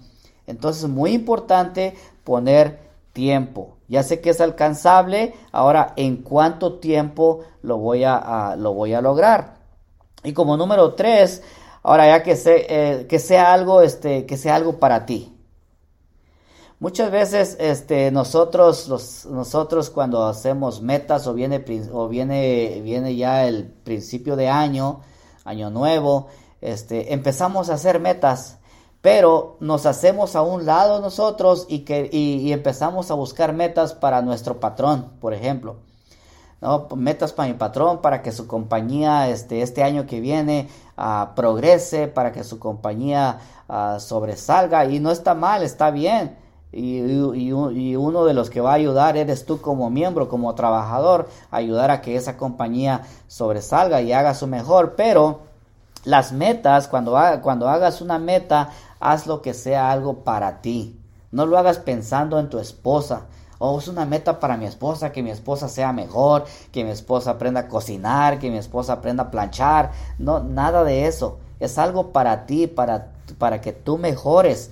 Entonces 0.46 0.84
es 0.84 0.88
muy 0.88 1.12
importante 1.12 1.94
poner 2.24 2.80
tiempo. 3.12 3.76
Ya 3.88 4.02
sé 4.02 4.20
que 4.20 4.30
es 4.30 4.40
alcanzable, 4.40 5.34
ahora 5.52 5.92
en 5.96 6.16
cuánto 6.18 6.78
tiempo 6.78 7.44
lo 7.62 7.76
voy 7.76 8.04
a, 8.04 8.54
lo 8.56 8.72
voy 8.72 8.94
a 8.94 9.00
lograr. 9.00 9.56
Y 10.24 10.32
como 10.32 10.56
número 10.56 10.94
tres, 10.94 11.42
ahora 11.86 12.08
ya 12.08 12.22
que, 12.24 12.36
eh, 12.44 13.06
que 13.08 13.18
sea 13.20 13.52
algo, 13.52 13.80
este, 13.80 14.26
que 14.26 14.36
sea 14.36 14.56
algo 14.56 14.80
para 14.80 15.06
ti. 15.06 15.32
Muchas 16.80 17.12
veces 17.12 17.56
este, 17.60 18.10
nosotros, 18.10 18.88
los, 18.88 19.24
nosotros 19.26 19.88
cuando 19.90 20.26
hacemos 20.26 20.82
metas 20.82 21.28
o 21.28 21.32
viene, 21.32 21.64
o 21.92 22.08
viene, 22.08 22.80
viene 22.82 23.14
ya 23.14 23.46
el 23.46 23.66
principio 23.66 24.34
de 24.34 24.48
año, 24.48 25.00
año 25.44 25.70
nuevo, 25.70 26.26
este, 26.60 27.14
empezamos 27.14 27.70
a 27.70 27.74
hacer 27.74 28.00
metas, 28.00 28.58
pero 29.00 29.56
nos 29.60 29.86
hacemos 29.86 30.34
a 30.34 30.42
un 30.42 30.66
lado 30.66 31.00
nosotros 31.00 31.66
y, 31.68 31.84
que, 31.84 32.10
y, 32.12 32.52
empezamos 32.52 33.12
a 33.12 33.14
buscar 33.14 33.52
metas 33.52 33.94
para 33.94 34.22
nuestro 34.22 34.58
patrón, 34.58 35.12
por 35.20 35.34
ejemplo. 35.34 35.76
¿No? 36.60 36.88
Metas 36.96 37.32
para 37.32 37.48
mi 37.48 37.54
patrón, 37.54 38.00
para 38.00 38.22
que 38.22 38.32
su 38.32 38.46
compañía 38.46 39.28
este, 39.28 39.62
este 39.62 39.82
año 39.82 40.06
que 40.06 40.20
viene 40.20 40.68
uh, 40.96 41.34
progrese, 41.34 42.08
para 42.08 42.32
que 42.32 42.44
su 42.44 42.58
compañía 42.58 43.38
uh, 43.68 44.00
sobresalga. 44.00 44.86
Y 44.86 45.00
no 45.00 45.10
está 45.10 45.34
mal, 45.34 45.62
está 45.62 45.90
bien 45.90 46.36
y, 46.72 47.52
uno 47.52 48.24
de 48.24 48.34
los 48.34 48.50
que 48.50 48.60
va 48.60 48.72
a 48.72 48.74
ayudar 48.74 49.16
eres 49.16 49.46
tú 49.46 49.60
como 49.60 49.88
miembro, 49.88 50.28
como 50.28 50.54
trabajador, 50.54 51.28
ayudar 51.50 51.90
a 51.90 52.00
que 52.00 52.16
esa 52.16 52.36
compañía 52.36 53.02
sobresalga 53.28 54.02
y 54.02 54.12
haga 54.12 54.34
su 54.34 54.46
mejor. 54.46 54.94
Pero 54.96 55.40
las 56.04 56.32
metas, 56.32 56.88
cuando, 56.88 57.18
cuando 57.42 57.68
hagas 57.68 58.00
una 58.00 58.18
meta, 58.18 58.70
haz 59.00 59.26
lo 59.26 59.42
que 59.42 59.54
sea 59.54 59.90
algo 59.90 60.24
para 60.24 60.60
ti. 60.60 61.00
No 61.30 61.46
lo 61.46 61.58
hagas 61.58 61.78
pensando 61.78 62.38
en 62.38 62.50
tu 62.50 62.58
esposa. 62.58 63.26
O 63.58 63.78
es 63.78 63.88
una 63.88 64.04
meta 64.04 64.40
para 64.40 64.56
mi 64.56 64.66
esposa, 64.66 65.12
que 65.12 65.22
mi 65.22 65.30
esposa 65.30 65.68
sea 65.68 65.92
mejor, 65.92 66.44
que 66.72 66.84
mi 66.84 66.90
esposa 66.90 67.32
aprenda 67.32 67.60
a 67.60 67.68
cocinar, 67.68 68.38
que 68.38 68.50
mi 68.50 68.58
esposa 68.58 68.94
aprenda 68.94 69.24
a 69.24 69.30
planchar. 69.30 69.92
No, 70.18 70.40
nada 70.40 70.84
de 70.84 71.06
eso. 71.06 71.38
Es 71.60 71.78
algo 71.78 72.12
para 72.12 72.46
ti, 72.46 72.66
para, 72.66 73.12
para 73.38 73.60
que 73.60 73.72
tú 73.72 73.98
mejores 73.98 74.70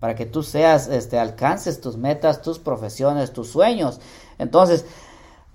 para 0.00 0.14
que 0.14 0.26
tú 0.26 0.42
seas, 0.42 0.88
este, 0.88 1.18
alcances 1.18 1.80
tus 1.80 1.96
metas, 1.96 2.42
tus 2.42 2.58
profesiones, 2.58 3.32
tus 3.32 3.48
sueños. 3.48 4.00
Entonces, 4.38 4.84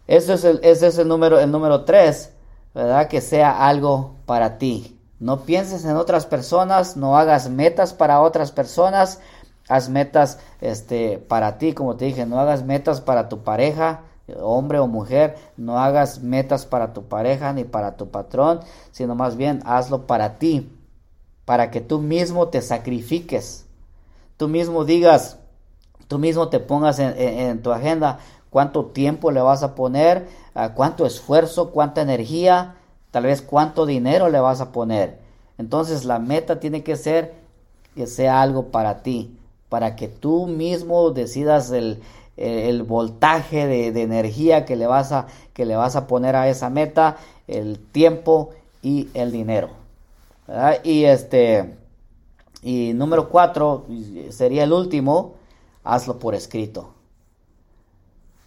ese 0.07 0.33
es 0.33 0.43
el, 0.43 0.59
ese 0.63 0.87
es 0.87 0.97
el 0.97 1.07
número, 1.07 1.39
el 1.39 1.51
número 1.51 1.85
tres, 1.85 2.31
¿verdad? 2.73 3.07
Que 3.07 3.21
sea 3.21 3.67
algo 3.67 4.15
para 4.25 4.57
ti. 4.57 4.99
No 5.19 5.41
pienses 5.41 5.85
en 5.85 5.95
otras 5.95 6.25
personas, 6.25 6.97
no 6.97 7.17
hagas 7.17 7.49
metas 7.49 7.93
para 7.93 8.21
otras 8.21 8.51
personas, 8.51 9.19
haz 9.71 9.89
metas, 9.89 10.39
este, 10.59 11.17
para 11.17 11.57
ti, 11.57 11.73
como 11.73 11.95
te 11.95 12.05
dije, 12.05 12.25
no 12.25 12.39
hagas 12.39 12.63
metas 12.63 13.01
para 13.01 13.29
tu 13.29 13.43
pareja, 13.43 14.01
hombre 14.41 14.79
o 14.79 14.87
mujer, 14.87 15.35
no 15.57 15.79
hagas 15.79 16.21
metas 16.21 16.65
para 16.65 16.93
tu 16.93 17.03
pareja 17.03 17.53
ni 17.53 17.63
para 17.63 17.97
tu 17.97 18.09
patrón, 18.09 18.61
sino 18.91 19.15
más 19.15 19.35
bien 19.35 19.61
hazlo 19.65 20.07
para 20.07 20.37
ti, 20.37 20.71
para 21.45 21.71
que 21.71 21.81
tú 21.81 21.99
mismo 21.99 22.47
te 22.47 22.61
sacrifiques 22.61 23.65
tú 24.41 24.47
mismo 24.47 24.85
digas, 24.85 25.37
tú 26.07 26.17
mismo 26.17 26.49
te 26.49 26.59
pongas 26.59 26.97
en, 26.97 27.61
tu 27.61 27.71
agenda 27.71 28.17
cuánto 28.49 28.85
tiempo 28.87 29.29
le 29.29 29.39
vas 29.39 29.61
a 29.61 29.75
poner, 29.75 30.27
cuánto 30.73 31.05
esfuerzo, 31.05 31.69
cuánta 31.69 32.01
energía, 32.01 32.73
tal 33.11 33.25
vez 33.25 33.43
cuánto 33.43 33.85
dinero 33.85 34.29
le 34.29 34.39
vas 34.39 34.59
a 34.59 34.71
poner. 34.71 35.19
Entonces 35.59 36.05
la 36.05 36.17
meta 36.17 36.59
tiene 36.59 36.81
que 36.81 36.95
ser 36.95 37.35
que 37.93 38.07
sea 38.07 38.41
algo 38.41 38.71
para 38.71 39.03
ti, 39.03 39.37
para 39.71 39.95
que 39.95 40.09
tú 40.09 40.47
mismo 40.47 41.11
decidas 41.11 41.71
el, 41.71 42.03
voltaje 42.83 43.67
de, 43.67 43.93
de, 43.93 44.01
energía 44.01 44.65
que 44.65 44.75
le, 44.75 44.85
vas 44.85 45.13
a, 45.13 45.27
que 45.53 45.65
le 45.65 45.77
vas 45.77 45.95
a 45.95 46.07
poner 46.07 46.35
a 46.35 46.49
esa 46.49 46.69
meta, 46.69 47.15
el 47.47 47.79
tiempo 47.79 48.49
y 48.81 49.07
el 49.13 49.31
dinero. 49.31 49.69
Y 50.83 51.05
este 51.05 51.77
y 52.61 52.91
número 52.93 53.29
cuatro 53.29 53.85
sería 54.29 54.65
el 54.65 54.73
último, 54.73 55.35
hazlo 55.85 56.19
por 56.19 56.35
escrito. 56.35 56.93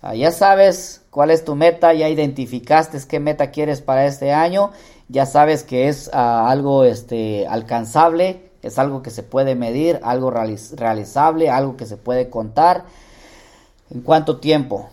Ah, 0.03 0.15
ya 0.15 0.31
sabes 0.31 1.07
cuál 1.09 1.31
es 1.31 1.43
tu 1.43 1.55
meta, 1.55 1.95
ya 1.95 2.11
identificaste 2.11 2.99
qué 3.09 3.19
meta 3.19 3.51
quieres 3.51 3.81
para 3.81 4.05
este 4.05 4.31
año, 4.31 4.73
ya 5.09 5.25
sabes 5.25 5.63
que 5.63 5.89
es 5.89 6.11
ah, 6.13 6.51
algo 6.51 6.85
este, 6.85 7.47
alcanzable, 7.47 8.51
es 8.64 8.79
algo 8.79 9.03
que 9.03 9.11
se 9.11 9.22
puede 9.22 9.55
medir, 9.55 10.00
algo 10.03 10.31
realizable, 10.31 11.50
algo 11.50 11.77
que 11.77 11.85
se 11.85 11.98
puede 11.98 12.31
contar. 12.31 12.85
¿En 13.90 14.00
cuánto 14.00 14.38
tiempo? 14.38 14.88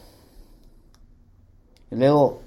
Y 1.89 1.95
luego, 1.95 2.41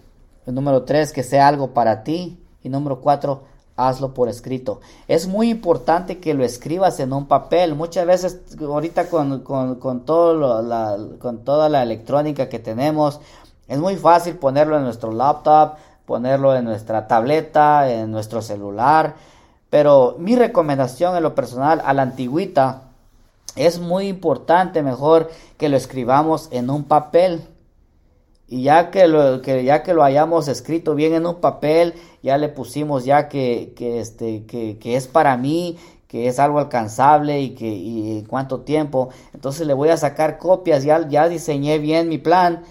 el 0.46 0.54
número 0.54 0.82
tres, 0.82 1.12
que 1.12 1.22
sea 1.22 1.48
algo 1.48 1.68
para 1.68 2.04
ti. 2.04 2.38
Y 2.62 2.68
número 2.68 3.00
cuatro, 3.00 3.44
hazlo 3.76 4.12
por 4.12 4.28
escrito. 4.28 4.80
Es 5.08 5.26
muy 5.26 5.50
importante 5.50 6.18
que 6.18 6.34
lo 6.34 6.44
escribas 6.44 7.00
en 7.00 7.12
un 7.12 7.26
papel. 7.26 7.74
Muchas 7.74 8.06
veces 8.06 8.40
ahorita 8.60 9.08
con, 9.08 9.40
con, 9.40 10.00
todo 10.04 10.62
la, 10.62 10.98
con 11.18 11.38
toda 11.38 11.68
la 11.70 11.82
electrónica 11.82 12.48
que 12.48 12.58
tenemos, 12.58 13.20
es 13.66 13.78
muy 13.78 13.96
fácil 13.96 14.36
ponerlo 14.36 14.76
en 14.76 14.84
nuestro 14.84 15.10
laptop, 15.10 15.76
ponerlo 16.04 16.54
en 16.54 16.64
nuestra 16.64 17.06
tableta, 17.06 17.90
en 17.90 18.10
nuestro 18.10 18.42
celular. 18.42 19.14
Pero 19.74 20.14
mi 20.20 20.36
recomendación 20.36 21.16
en 21.16 21.24
lo 21.24 21.34
personal 21.34 21.82
a 21.84 21.92
la 21.94 22.02
antigüita 22.02 22.92
es 23.56 23.80
muy 23.80 24.06
importante 24.06 24.84
mejor 24.84 25.32
que 25.56 25.68
lo 25.68 25.76
escribamos 25.76 26.48
en 26.52 26.70
un 26.70 26.84
papel 26.84 27.42
y 28.46 28.62
ya 28.62 28.92
que 28.92 29.08
lo, 29.08 29.42
ya 29.42 29.82
que 29.82 29.92
lo 29.92 30.04
hayamos 30.04 30.46
escrito 30.46 30.94
bien 30.94 31.12
en 31.12 31.26
un 31.26 31.40
papel, 31.40 31.94
ya 32.22 32.38
le 32.38 32.50
pusimos 32.50 33.04
ya 33.04 33.28
que, 33.28 33.72
que 33.74 33.98
este, 33.98 34.46
que, 34.46 34.78
es 34.94 35.08
para 35.08 35.36
mí, 35.36 35.76
que 36.06 36.28
es 36.28 36.38
algo 36.38 36.60
alcanzable 36.60 37.40
y 37.40 37.56
que 37.56 37.66
y 37.66 38.24
cuánto 38.28 38.60
tiempo. 38.60 39.08
Entonces 39.32 39.66
le 39.66 39.74
voy 39.74 39.88
a 39.88 39.96
sacar 39.96 40.38
copias, 40.38 40.84
ya, 40.84 41.04
ya 41.08 41.28
diseñé 41.28 41.80
bien 41.80 42.08
mi 42.08 42.18
plan. 42.18 42.62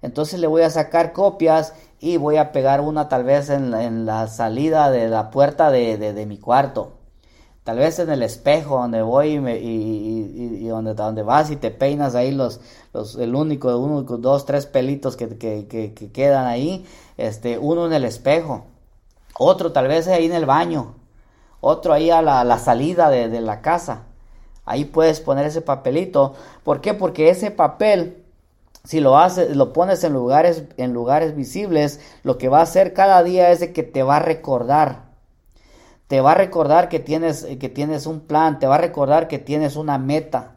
Entonces 0.00 0.38
le 0.38 0.46
voy 0.46 0.62
a 0.62 0.70
sacar 0.70 1.12
copias 1.12 1.74
y 2.02 2.16
voy 2.16 2.36
a 2.36 2.50
pegar 2.50 2.80
una 2.80 3.08
tal 3.08 3.22
vez 3.22 3.48
en, 3.48 4.04
la 4.04 4.26
salida 4.26 4.90
de 4.90 5.08
la 5.08 5.30
puerta 5.30 5.70
de, 5.70 5.96
de, 5.96 6.26
mi 6.26 6.36
cuarto 6.36 6.94
tal 7.62 7.78
vez 7.78 8.00
en 8.00 8.10
el 8.10 8.24
espejo 8.24 8.76
donde 8.76 9.02
voy 9.02 9.34
y, 9.34 10.66
donde, 10.66 10.94
donde 10.94 11.22
vas 11.22 11.52
y 11.52 11.56
te 11.56 11.70
peinas 11.70 12.16
ahí 12.16 12.32
los, 12.32 12.60
los 12.92 13.14
el 13.14 13.36
único, 13.36 13.78
uno, 13.78 14.02
dos, 14.02 14.44
tres 14.46 14.66
pelitos 14.66 15.16
que, 15.16 15.38
que, 15.38 16.10
quedan 16.12 16.46
ahí, 16.46 16.84
este, 17.16 17.58
uno 17.58 17.86
en 17.86 17.92
el 17.92 18.04
espejo, 18.04 18.64
otro 19.38 19.70
tal 19.70 19.86
vez 19.86 20.08
ahí 20.08 20.26
en 20.26 20.34
el 20.34 20.44
baño, 20.44 20.96
otro 21.60 21.92
ahí 21.92 22.10
a 22.10 22.20
la, 22.20 22.58
salida 22.58 23.10
de, 23.10 23.28
de, 23.28 23.40
la 23.40 23.60
casa. 23.60 24.06
Ahí 24.64 24.84
puedes 24.84 25.20
poner 25.20 25.46
ese 25.46 25.60
papelito. 25.60 26.34
¿Por 26.64 26.80
qué? 26.80 26.94
Porque 26.94 27.30
ese 27.30 27.52
papel, 27.52 28.21
si 28.84 29.00
lo 29.00 29.18
haces, 29.18 29.56
lo 29.56 29.72
pones 29.72 30.04
en 30.04 30.12
lugares, 30.12 30.64
en 30.76 30.92
lugares 30.92 31.36
visibles, 31.36 32.00
lo 32.22 32.38
que 32.38 32.48
va 32.48 32.60
a 32.60 32.62
hacer 32.62 32.92
cada 32.92 33.22
día 33.22 33.50
es 33.50 33.60
de 33.60 33.72
que 33.72 33.82
te 33.82 34.02
va 34.02 34.16
a 34.16 34.20
recordar 34.20 35.12
te 36.12 36.20
va 36.20 36.32
a 36.32 36.34
recordar 36.34 36.90
que 36.90 37.00
tienes, 37.00 37.46
que 37.58 37.70
tienes 37.70 38.04
un 38.04 38.20
plan, 38.20 38.58
te 38.58 38.66
va 38.66 38.74
a 38.74 38.78
recordar 38.78 39.28
que 39.28 39.38
tienes 39.38 39.76
una 39.76 39.96
meta. 39.96 40.56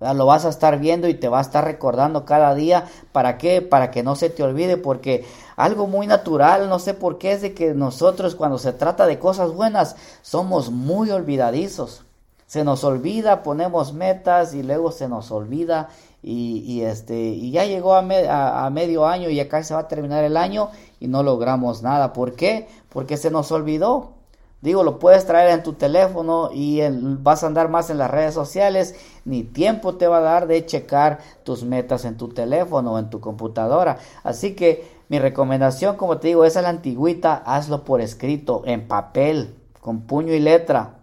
Lo 0.00 0.26
vas 0.26 0.44
a 0.44 0.48
estar 0.48 0.80
viendo 0.80 1.06
y 1.06 1.14
te 1.14 1.28
va 1.28 1.38
a 1.38 1.42
estar 1.42 1.64
recordando 1.64 2.24
cada 2.24 2.56
día. 2.56 2.86
¿Para 3.12 3.38
qué? 3.38 3.62
Para 3.62 3.92
que 3.92 4.02
no 4.02 4.16
se 4.16 4.30
te 4.30 4.42
olvide, 4.42 4.76
porque 4.76 5.24
algo 5.54 5.86
muy 5.86 6.08
natural, 6.08 6.68
no 6.68 6.80
sé 6.80 6.92
por 6.92 7.18
qué, 7.18 7.34
es 7.34 7.42
de 7.42 7.54
que 7.54 7.72
nosotros 7.72 8.34
cuando 8.34 8.58
se 8.58 8.72
trata 8.72 9.06
de 9.06 9.20
cosas 9.20 9.52
buenas 9.52 9.94
somos 10.22 10.72
muy 10.72 11.12
olvidadizos. 11.12 12.04
Se 12.48 12.64
nos 12.64 12.82
olvida, 12.82 13.44
ponemos 13.44 13.92
metas 13.92 14.54
y 14.54 14.64
luego 14.64 14.90
se 14.90 15.06
nos 15.06 15.30
olvida 15.30 15.90
y, 16.22 16.82
este 16.82 17.16
y 17.16 17.52
ya 17.52 17.64
llegó 17.64 17.94
a, 17.94 18.66
a, 18.66 18.70
medio 18.70 19.06
año 19.06 19.30
y 19.30 19.38
acá 19.40 19.62
se 19.62 19.74
va 19.74 19.80
a 19.80 19.88
terminar 19.88 20.24
el 20.24 20.36
año 20.36 20.70
y 21.00 21.08
no 21.08 21.22
logramos 21.22 21.82
nada. 21.82 22.12
¿Por 22.12 22.34
qué? 22.34 22.68
Porque 22.88 23.16
se 23.16 23.30
nos 23.30 23.52
olvidó. 23.52 24.14
Digo, 24.60 24.82
lo 24.82 24.98
puedes 24.98 25.24
traer 25.24 25.50
en 25.50 25.62
tu 25.62 25.74
teléfono 25.74 26.50
y 26.52 26.80
vas 27.20 27.44
a 27.44 27.46
andar 27.46 27.68
más 27.68 27.90
en 27.90 27.98
las 27.98 28.10
redes 28.10 28.34
sociales, 28.34 28.96
ni 29.24 29.44
tiempo 29.44 29.94
te 29.94 30.08
va 30.08 30.18
a 30.18 30.22
dar 30.22 30.48
de 30.48 30.66
checar 30.66 31.20
tus 31.44 31.62
metas 31.62 32.04
en 32.04 32.16
tu 32.16 32.28
teléfono 32.28 32.94
o 32.94 32.98
en 32.98 33.08
tu 33.08 33.20
computadora. 33.20 33.98
Así 34.24 34.56
que 34.56 34.98
mi 35.08 35.20
recomendación, 35.20 35.96
como 35.96 36.18
te 36.18 36.28
digo, 36.28 36.44
es 36.44 36.56
a 36.56 36.62
la 36.62 36.70
antigüita, 36.70 37.36
hazlo 37.46 37.84
por 37.84 38.00
escrito, 38.00 38.62
en 38.66 38.88
papel, 38.88 39.54
con 39.80 40.00
puño 40.00 40.34
y 40.34 40.40
letra. 40.40 40.97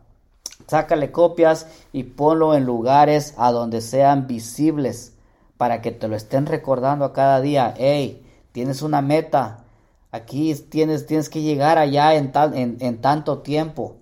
Sácale 0.67 1.11
copias 1.11 1.67
y 1.93 2.03
ponlo 2.03 2.55
en 2.55 2.65
lugares 2.65 3.33
a 3.37 3.51
donde 3.51 3.81
sean 3.81 4.27
visibles 4.27 5.13
para 5.57 5.81
que 5.81 5.91
te 5.91 6.07
lo 6.07 6.15
estén 6.15 6.45
recordando 6.45 7.05
a 7.05 7.13
cada 7.13 7.41
día. 7.41 7.73
Hey, 7.77 8.25
tienes 8.51 8.81
una 8.81 9.01
meta, 9.01 9.65
Aquí 10.15 10.55
tienes, 10.55 11.07
tienes 11.07 11.27
que 11.27 11.41
llegar 11.41 11.77
allá 11.77 12.15
en, 12.15 12.31
en, 12.79 13.01
tanto 13.01 13.39
tiempo. 13.39 13.97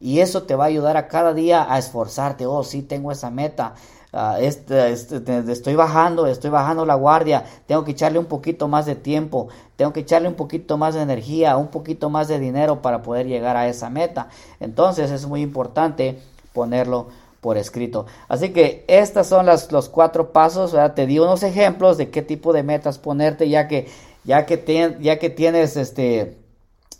Y 0.00 0.18
eso 0.18 0.42
te 0.42 0.56
va 0.56 0.64
a 0.64 0.66
ayudar 0.66 0.96
a 0.96 1.06
cada 1.06 1.32
día 1.32 1.72
a 1.72 1.78
esforzarte. 1.78 2.44
Oh, 2.44 2.64
sí, 2.64 2.82
tengo 2.82 3.12
esa 3.12 3.30
meta. 3.30 3.74
Ah, 4.16 4.38
este, 4.40 4.92
este, 4.92 5.22
estoy 5.50 5.74
bajando, 5.74 6.26
estoy 6.28 6.50
bajando 6.50 6.86
la 6.86 6.94
guardia. 6.94 7.44
Tengo 7.66 7.84
que 7.84 7.90
echarle 7.90 8.18
un 8.18 8.26
poquito 8.26 8.68
más 8.68 8.86
de 8.86 8.94
tiempo. 8.94 9.48
Tengo 9.76 9.92
que 9.92 10.00
echarle 10.00 10.28
un 10.28 10.34
poquito 10.34 10.78
más 10.78 10.94
de 10.94 11.02
energía, 11.02 11.56
un 11.56 11.68
poquito 11.68 12.10
más 12.10 12.28
de 12.28 12.38
dinero 12.38 12.80
para 12.80 13.02
poder 13.02 13.26
llegar 13.26 13.56
a 13.56 13.66
esa 13.66 13.90
meta. 13.90 14.28
Entonces 14.60 15.10
es 15.10 15.26
muy 15.26 15.42
importante 15.42 16.20
ponerlo 16.52 17.08
por 17.40 17.58
escrito. 17.58 18.06
Así 18.28 18.50
que 18.50 18.84
estas 18.86 19.26
son 19.26 19.46
las, 19.46 19.72
los 19.72 19.88
cuatro 19.88 20.32
pasos. 20.32 20.76
Te 20.94 21.06
di 21.06 21.18
unos 21.18 21.42
ejemplos 21.42 21.98
de 21.98 22.10
qué 22.10 22.22
tipo 22.22 22.52
de 22.52 22.62
metas 22.62 22.98
ponerte, 22.98 23.48
ya 23.48 23.66
que 23.66 23.88
ya 24.24 24.46
que, 24.46 24.96
ya 25.00 25.18
que 25.18 25.30
tienes, 25.30 25.76
este, 25.76 26.38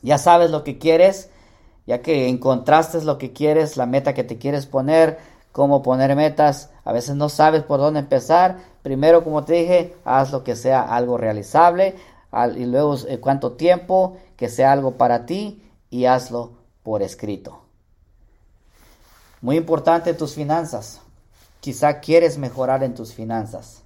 ya 0.03 0.19
sabes 0.19 0.51
lo 0.51 0.63
que 0.63 0.79
quieres, 0.79 1.31
ya 1.87 2.03
que 2.03 2.29
encontraste 2.29 3.03
lo 3.03 3.19
que 3.19 3.33
quieres, 3.33 3.77
la 3.77 3.87
meta 3.87 4.15
que 4.15 4.25
te 4.25 4.39
quieres 4.39 4.67
poner, 4.67 5.19
cómo 5.53 5.83
poner 5.83 6.15
metas, 6.17 6.71
a 6.85 6.93
veces 6.93 7.17
no 7.17 7.29
sabes 7.29 7.63
por 7.63 7.81
dónde 7.81 8.01
empezar, 8.01 8.59
primero 8.83 9.25
como 9.25 9.45
te 9.45 9.55
dije, 9.55 9.97
haz 10.05 10.33
lo 10.33 10.45
que 10.45 10.57
sea 10.57 10.83
algo 10.83 11.17
realizable, 11.17 11.97
y 12.57 12.65
luego 12.67 12.97
eh, 13.09 13.21
cuánto 13.21 13.53
tiempo, 13.53 14.17
que 14.37 14.49
sea 14.49 14.73
algo 14.73 14.93
para 14.93 15.27
ti 15.27 15.63
y 15.91 16.07
hazlo 16.07 16.53
por 16.83 17.03
escrito. 17.03 17.61
Muy 19.41 19.57
importante 19.57 20.15
tus 20.15 20.35
finanzas. 20.35 21.01
Quizá 21.61 22.01
quieres 22.01 22.39
mejorar 22.39 22.83
en 22.83 22.95
tus 22.95 23.15
finanzas. 23.15 23.83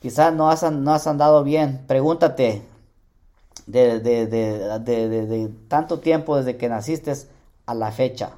Quizás 0.00 0.34
no 0.34 0.50
has, 0.50 0.62
no 0.70 0.92
has 0.92 1.06
andado 1.06 1.42
bien. 1.44 1.84
Pregúntate 1.86 2.62
de, 3.66 4.00
de, 4.00 4.26
de, 4.26 5.50
tanto 5.68 6.00
tiempo 6.00 6.36
desde 6.36 6.56
que 6.56 6.68
naciste 6.68 7.12
a 7.66 7.74
la 7.74 7.92
fecha, 7.92 8.30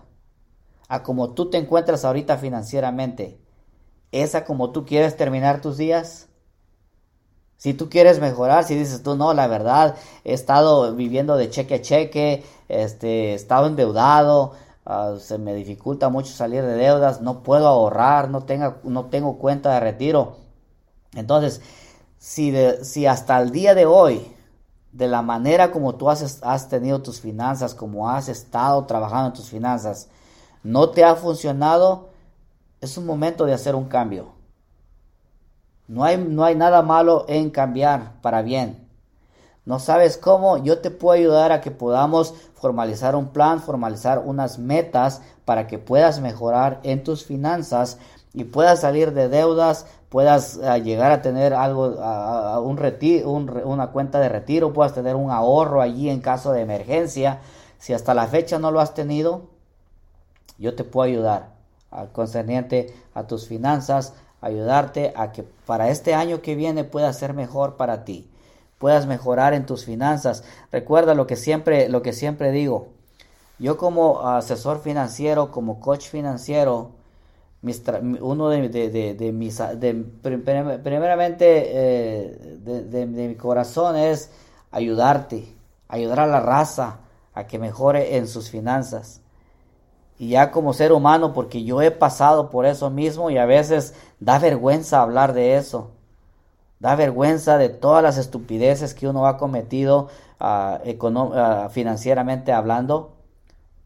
a 0.92 1.02
como 1.02 1.30
tú 1.30 1.48
te 1.48 1.56
encuentras 1.56 2.04
ahorita 2.04 2.36
financieramente. 2.36 3.38
¿Es 4.10 4.34
a 4.34 4.44
como 4.44 4.72
tú 4.72 4.84
quieres 4.84 5.16
terminar 5.16 5.62
tus 5.62 5.78
días? 5.78 6.28
Si 7.56 7.72
tú 7.72 7.88
quieres 7.88 8.20
mejorar, 8.20 8.64
si 8.64 8.74
dices 8.74 9.02
tú, 9.02 9.16
no, 9.16 9.32
la 9.32 9.46
verdad, 9.46 9.96
he 10.22 10.34
estado 10.34 10.94
viviendo 10.94 11.38
de 11.38 11.48
cheque 11.48 11.76
a 11.76 11.80
cheque, 11.80 12.44
este, 12.68 13.30
he 13.30 13.34
estado 13.34 13.68
endeudado, 13.68 14.52
ah, 14.84 15.14
se 15.18 15.38
me 15.38 15.54
dificulta 15.54 16.10
mucho 16.10 16.34
salir 16.34 16.62
de 16.62 16.74
deudas, 16.74 17.22
no 17.22 17.42
puedo 17.42 17.68
ahorrar, 17.68 18.28
no, 18.28 18.42
tenga, 18.42 18.76
no 18.84 19.06
tengo 19.06 19.38
cuenta 19.38 19.72
de 19.72 19.80
retiro. 19.80 20.36
Entonces, 21.14 21.62
si, 22.18 22.54
si 22.82 23.06
hasta 23.06 23.40
el 23.40 23.50
día 23.50 23.74
de 23.74 23.86
hoy, 23.86 24.30
de 24.92 25.08
la 25.08 25.22
manera 25.22 25.72
como 25.72 25.94
tú 25.94 26.10
has, 26.10 26.42
has 26.42 26.68
tenido 26.68 27.00
tus 27.00 27.22
finanzas, 27.22 27.74
como 27.74 28.10
has 28.10 28.28
estado 28.28 28.84
trabajando 28.84 29.28
en 29.28 29.32
tus 29.32 29.48
finanzas, 29.48 30.10
no 30.62 30.90
te 30.90 31.04
ha 31.04 31.14
funcionado, 31.16 32.10
es 32.80 32.96
un 32.98 33.06
momento 33.06 33.46
de 33.46 33.54
hacer 33.54 33.74
un 33.74 33.86
cambio. 33.86 34.32
No 35.88 36.04
hay, 36.04 36.16
no 36.16 36.44
hay 36.44 36.54
nada 36.54 36.82
malo 36.82 37.24
en 37.28 37.50
cambiar 37.50 38.20
para 38.22 38.42
bien. 38.42 38.88
No 39.64 39.78
sabes 39.78 40.16
cómo, 40.16 40.58
yo 40.58 40.78
te 40.78 40.90
puedo 40.90 41.16
ayudar 41.16 41.52
a 41.52 41.60
que 41.60 41.70
podamos 41.70 42.34
formalizar 42.54 43.14
un 43.14 43.28
plan, 43.28 43.60
formalizar 43.60 44.20
unas 44.24 44.58
metas 44.58 45.22
para 45.44 45.68
que 45.68 45.78
puedas 45.78 46.20
mejorar 46.20 46.80
en 46.82 47.04
tus 47.04 47.24
finanzas 47.24 47.98
y 48.32 48.44
puedas 48.44 48.80
salir 48.80 49.12
de 49.12 49.28
deudas, 49.28 49.86
puedas 50.08 50.58
eh, 50.60 50.82
llegar 50.82 51.12
a 51.12 51.22
tener 51.22 51.54
algo, 51.54 51.94
un 52.60 52.76
retiro, 52.76 53.30
una 53.30 53.88
cuenta 53.88 54.18
de 54.18 54.28
retiro, 54.28 54.72
puedas 54.72 54.94
tener 54.94 55.14
un 55.14 55.30
ahorro 55.30 55.80
allí 55.80 56.08
en 56.08 56.20
caso 56.20 56.52
de 56.52 56.62
emergencia. 56.62 57.40
Si 57.78 57.92
hasta 57.92 58.14
la 58.14 58.26
fecha 58.26 58.58
no 58.58 58.72
lo 58.72 58.80
has 58.80 58.94
tenido, 58.94 59.51
yo 60.58 60.74
te 60.74 60.84
puedo 60.84 61.08
ayudar 61.08 61.50
a, 61.90 62.06
concerniente 62.06 62.94
a 63.14 63.26
tus 63.26 63.46
finanzas, 63.46 64.14
ayudarte 64.40 65.12
a 65.16 65.32
que 65.32 65.44
para 65.66 65.88
este 65.90 66.14
año 66.14 66.42
que 66.42 66.54
viene 66.54 66.84
pueda 66.84 67.12
ser 67.12 67.34
mejor 67.34 67.76
para 67.76 68.04
ti. 68.04 68.28
puedas 68.78 69.06
mejorar 69.06 69.54
en 69.54 69.64
tus 69.64 69.84
finanzas. 69.84 70.42
Recuerda 70.72 71.14
lo 71.14 71.28
que 71.28 71.36
siempre, 71.36 71.88
lo 71.88 72.02
que 72.02 72.12
siempre 72.12 72.50
digo. 72.50 72.88
Yo 73.60 73.76
como 73.76 74.26
asesor 74.26 74.80
financiero, 74.80 75.52
como 75.52 75.78
coach 75.78 76.08
financiero, 76.08 76.90
uno 77.62 78.48
de, 78.48 79.32
mis, 79.32 79.62
primeramente 80.22 81.62
eh, 81.72 82.58
de, 82.60 83.06
mi 83.06 83.36
corazón 83.36 83.96
es 83.96 84.30
ayudarte, 84.72 85.46
ayudar 85.86 86.20
a 86.20 86.26
la 86.26 86.40
raza 86.40 86.98
a 87.34 87.46
que 87.46 87.60
mejore 87.60 88.16
en 88.16 88.26
sus 88.26 88.50
finanzas. 88.50 89.21
Y 90.18 90.30
ya 90.30 90.50
como 90.50 90.72
ser 90.72 90.92
humano, 90.92 91.32
porque 91.32 91.64
yo 91.64 91.82
he 91.82 91.90
pasado 91.90 92.50
por 92.50 92.66
eso 92.66 92.90
mismo 92.90 93.30
y 93.30 93.38
a 93.38 93.46
veces 93.46 93.94
da 94.20 94.38
vergüenza 94.38 95.02
hablar 95.02 95.32
de 95.32 95.56
eso. 95.56 95.90
Da 96.78 96.94
vergüenza 96.96 97.58
de 97.58 97.68
todas 97.68 98.02
las 98.02 98.18
estupideces 98.18 98.94
que 98.94 99.08
uno 99.08 99.26
ha 99.26 99.36
cometido 99.36 100.08
ah, 100.40 100.80
ah, 100.84 101.68
financieramente 101.70 102.52
hablando. 102.52 103.12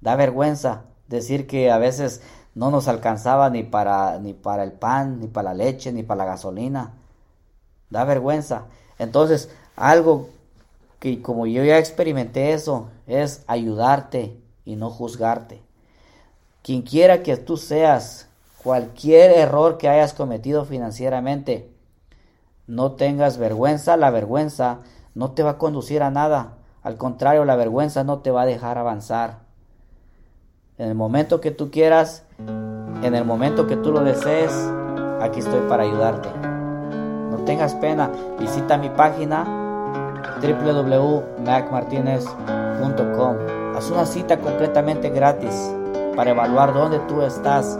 Da 0.01 0.17
vergüenza 0.17 0.85
decir 1.09 1.47
que 1.47 1.71
a 1.71 1.79
veces 1.79 2.23
no 2.55 2.71
nos 2.71 2.89
alcanzaba 2.89 3.51
ni 3.51 3.63
para, 3.63 4.19
ni 4.19 4.33
para 4.33 4.63
el 4.63 4.73
pan, 4.73 5.21
ni 5.21 5.29
para 5.29 5.51
la 5.51 5.55
leche, 5.55 5.93
ni 5.93 6.03
para 6.03 6.19
la 6.19 6.25
gasolina. 6.25 6.95
Da 7.91 8.05
vergüenza. 8.05 8.65
Entonces, 8.99 9.51
algo 9.77 10.31
que 10.99 11.21
como 11.21 11.47
yo 11.47 11.63
ya 11.65 11.79
experimenté 11.79 12.53
eso, 12.53 12.89
es 13.07 13.45
ayudarte 13.47 14.41
y 14.65 14.77
no 14.77 14.91
juzgarte. 14.91 15.66
Quien 16.67 16.83
quiera 16.83 17.23
que 17.23 17.37
tú 17.37 17.57
seas, 17.59 18.29
cualquier 18.65 19.31
error 19.31 19.79
que 19.79 19.89
hayas 19.89 20.13
cometido 20.13 20.65
financieramente, 20.65 21.71
no 22.67 22.91
tengas 22.91 23.39
vergüenza, 23.39 23.97
la 23.97 24.11
vergüenza 24.11 24.79
no 25.15 25.31
te 25.31 25.45
va 25.45 25.51
a 25.51 25.59
conducir 25.59 26.03
a 26.03 26.11
nada. 26.11 26.55
Al 26.83 26.97
contrario, 26.97 27.45
la 27.45 27.55
vergüenza 27.55 28.03
no 28.03 28.19
te 28.19 28.33
va 28.33 28.43
a 28.43 28.47
dejar 28.47 28.79
avanzar. 28.79 29.43
En 30.77 30.89
el 30.89 30.97
momento 30.97 31.41
que 31.41 31.53
tú 31.53 31.71
quieras, 31.71 32.25
en 32.41 33.15
el 33.15 33.25
momento 33.25 33.69
que 33.69 33.77
tú 33.77 33.93
lo 33.93 34.03
desees, 34.03 34.51
aquí 35.21 35.39
estoy 35.39 35.69
para 35.69 35.85
ayudarte. 35.85 36.31
No 37.31 37.45
tengas 37.45 37.77
pena, 37.77 38.11
visita 38.41 38.77
mi 38.77 38.91
página 38.91 39.45
www.macmartinez.com. 40.43 43.37
Haz 43.77 43.89
una 43.89 44.05
cita 44.05 44.41
completamente 44.41 45.11
gratis 45.11 45.71
para 46.17 46.31
evaluar 46.31 46.73
dónde 46.73 46.99
tú 47.01 47.23
estás. 47.23 47.79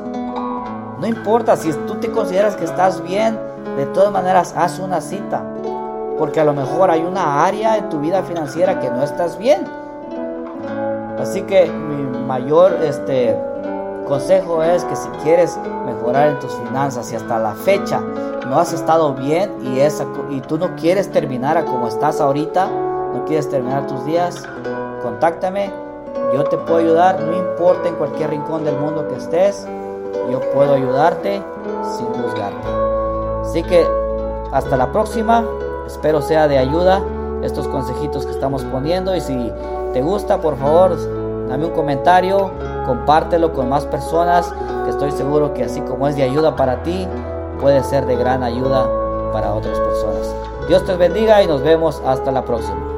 No 1.01 1.07
importa 1.07 1.57
si 1.57 1.73
tú 1.73 1.95
te 1.97 2.11
consideras 2.11 2.55
que 2.55 2.65
estás 2.65 3.03
bien, 3.03 3.39
de 3.77 3.87
todas 3.87 4.13
maneras, 4.13 4.55
haz 4.57 4.79
una 4.79 5.01
cita. 5.01 5.43
Porque 6.19 6.41
a 6.41 6.45
lo 6.45 6.55
mejor 6.55 6.91
hay 6.91 7.03
una 7.03 7.45
área 7.45 7.77
en 7.77 7.89
tu 7.89 8.01
vida 8.01 8.23
financiera 8.23 8.79
que 8.79 8.91
no 8.91 9.03
estás 9.03 9.37
bien. 9.37 9.65
Así 11.19 11.43
que 11.43 11.67
mi 11.67 12.19
mayor 12.27 12.79
este, 12.83 13.37
consejo 14.07 14.63
es 14.63 14.85
que 14.85 14.97
si 14.97 15.09
quieres 15.23 15.59
mejorar 15.85 16.29
en 16.29 16.39
tus 16.39 16.55
finanzas 16.55 17.13
y 17.13 17.17
hasta 17.17 17.39
la 17.39 17.55
fecha 17.55 18.01
no 18.47 18.59
has 18.59 18.73
estado 18.73 19.15
bien 19.15 19.53
y, 19.63 19.81
esa, 19.81 20.07
y 20.31 20.41
tú 20.41 20.57
no 20.57 20.77
quieres 20.77 21.11
terminar 21.11 21.59
a 21.59 21.65
como 21.65 21.89
estás 21.89 22.21
ahorita, 22.21 22.67
no 22.67 23.25
quieres 23.27 23.49
terminar 23.49 23.87
tus 23.87 24.05
días, 24.07 24.43
contáctame. 25.03 25.86
Yo 26.35 26.45
te 26.45 26.59
puedo 26.59 26.79
ayudar, 26.79 27.21
no 27.21 27.37
importa 27.37 27.89
en 27.89 27.95
cualquier 27.95 28.31
rincón 28.31 28.65
del 28.65 28.77
mundo 28.77 29.07
que 29.09 29.17
estés, 29.17 29.67
yo 30.31 30.41
puedo 30.53 30.75
ayudarte 30.75 31.43
sin 31.97 32.07
juzgarte. 32.07 32.69
Así 33.43 33.63
que 33.63 33.87
hasta 34.53 34.77
la 34.77 34.91
próxima. 34.93 35.45
Espero 35.87 36.21
sea 36.21 36.49
de 36.49 36.59
ayuda 36.59 37.01
estos 37.43 37.69
consejitos 37.69 38.27
que 38.27 38.33
estamos 38.33 38.65
poniendo. 38.65 39.15
Y 39.15 39.21
si 39.21 39.53
te 39.93 40.03
gusta, 40.03 40.41
por 40.41 40.57
favor, 40.57 40.97
dame 41.49 41.67
un 41.67 41.73
comentario, 41.73 42.51
compártelo 42.87 43.53
con 43.53 43.69
más 43.69 43.87
personas, 43.87 44.53
que 44.85 44.91
estoy 44.91 45.13
seguro 45.13 45.55
que 45.55 45.65
así 45.65 45.81
como 45.83 46.09
es 46.09 46.17
de 46.17 46.25
ayuda 46.25 46.57
para 46.57 46.83
ti, 46.83 47.07
puede 47.61 47.83
ser 47.85 48.07
de 48.07 48.17
gran 48.17 48.43
ayuda 48.43 48.89
para 49.33 49.55
otras 49.55 49.79
personas. 49.79 50.35
Dios 50.69 50.85
te 50.85 50.97
bendiga 50.97 51.43
y 51.43 51.47
nos 51.47 51.63
vemos 51.63 52.03
hasta 52.05 52.33
la 52.33 52.45
próxima. 52.45 52.96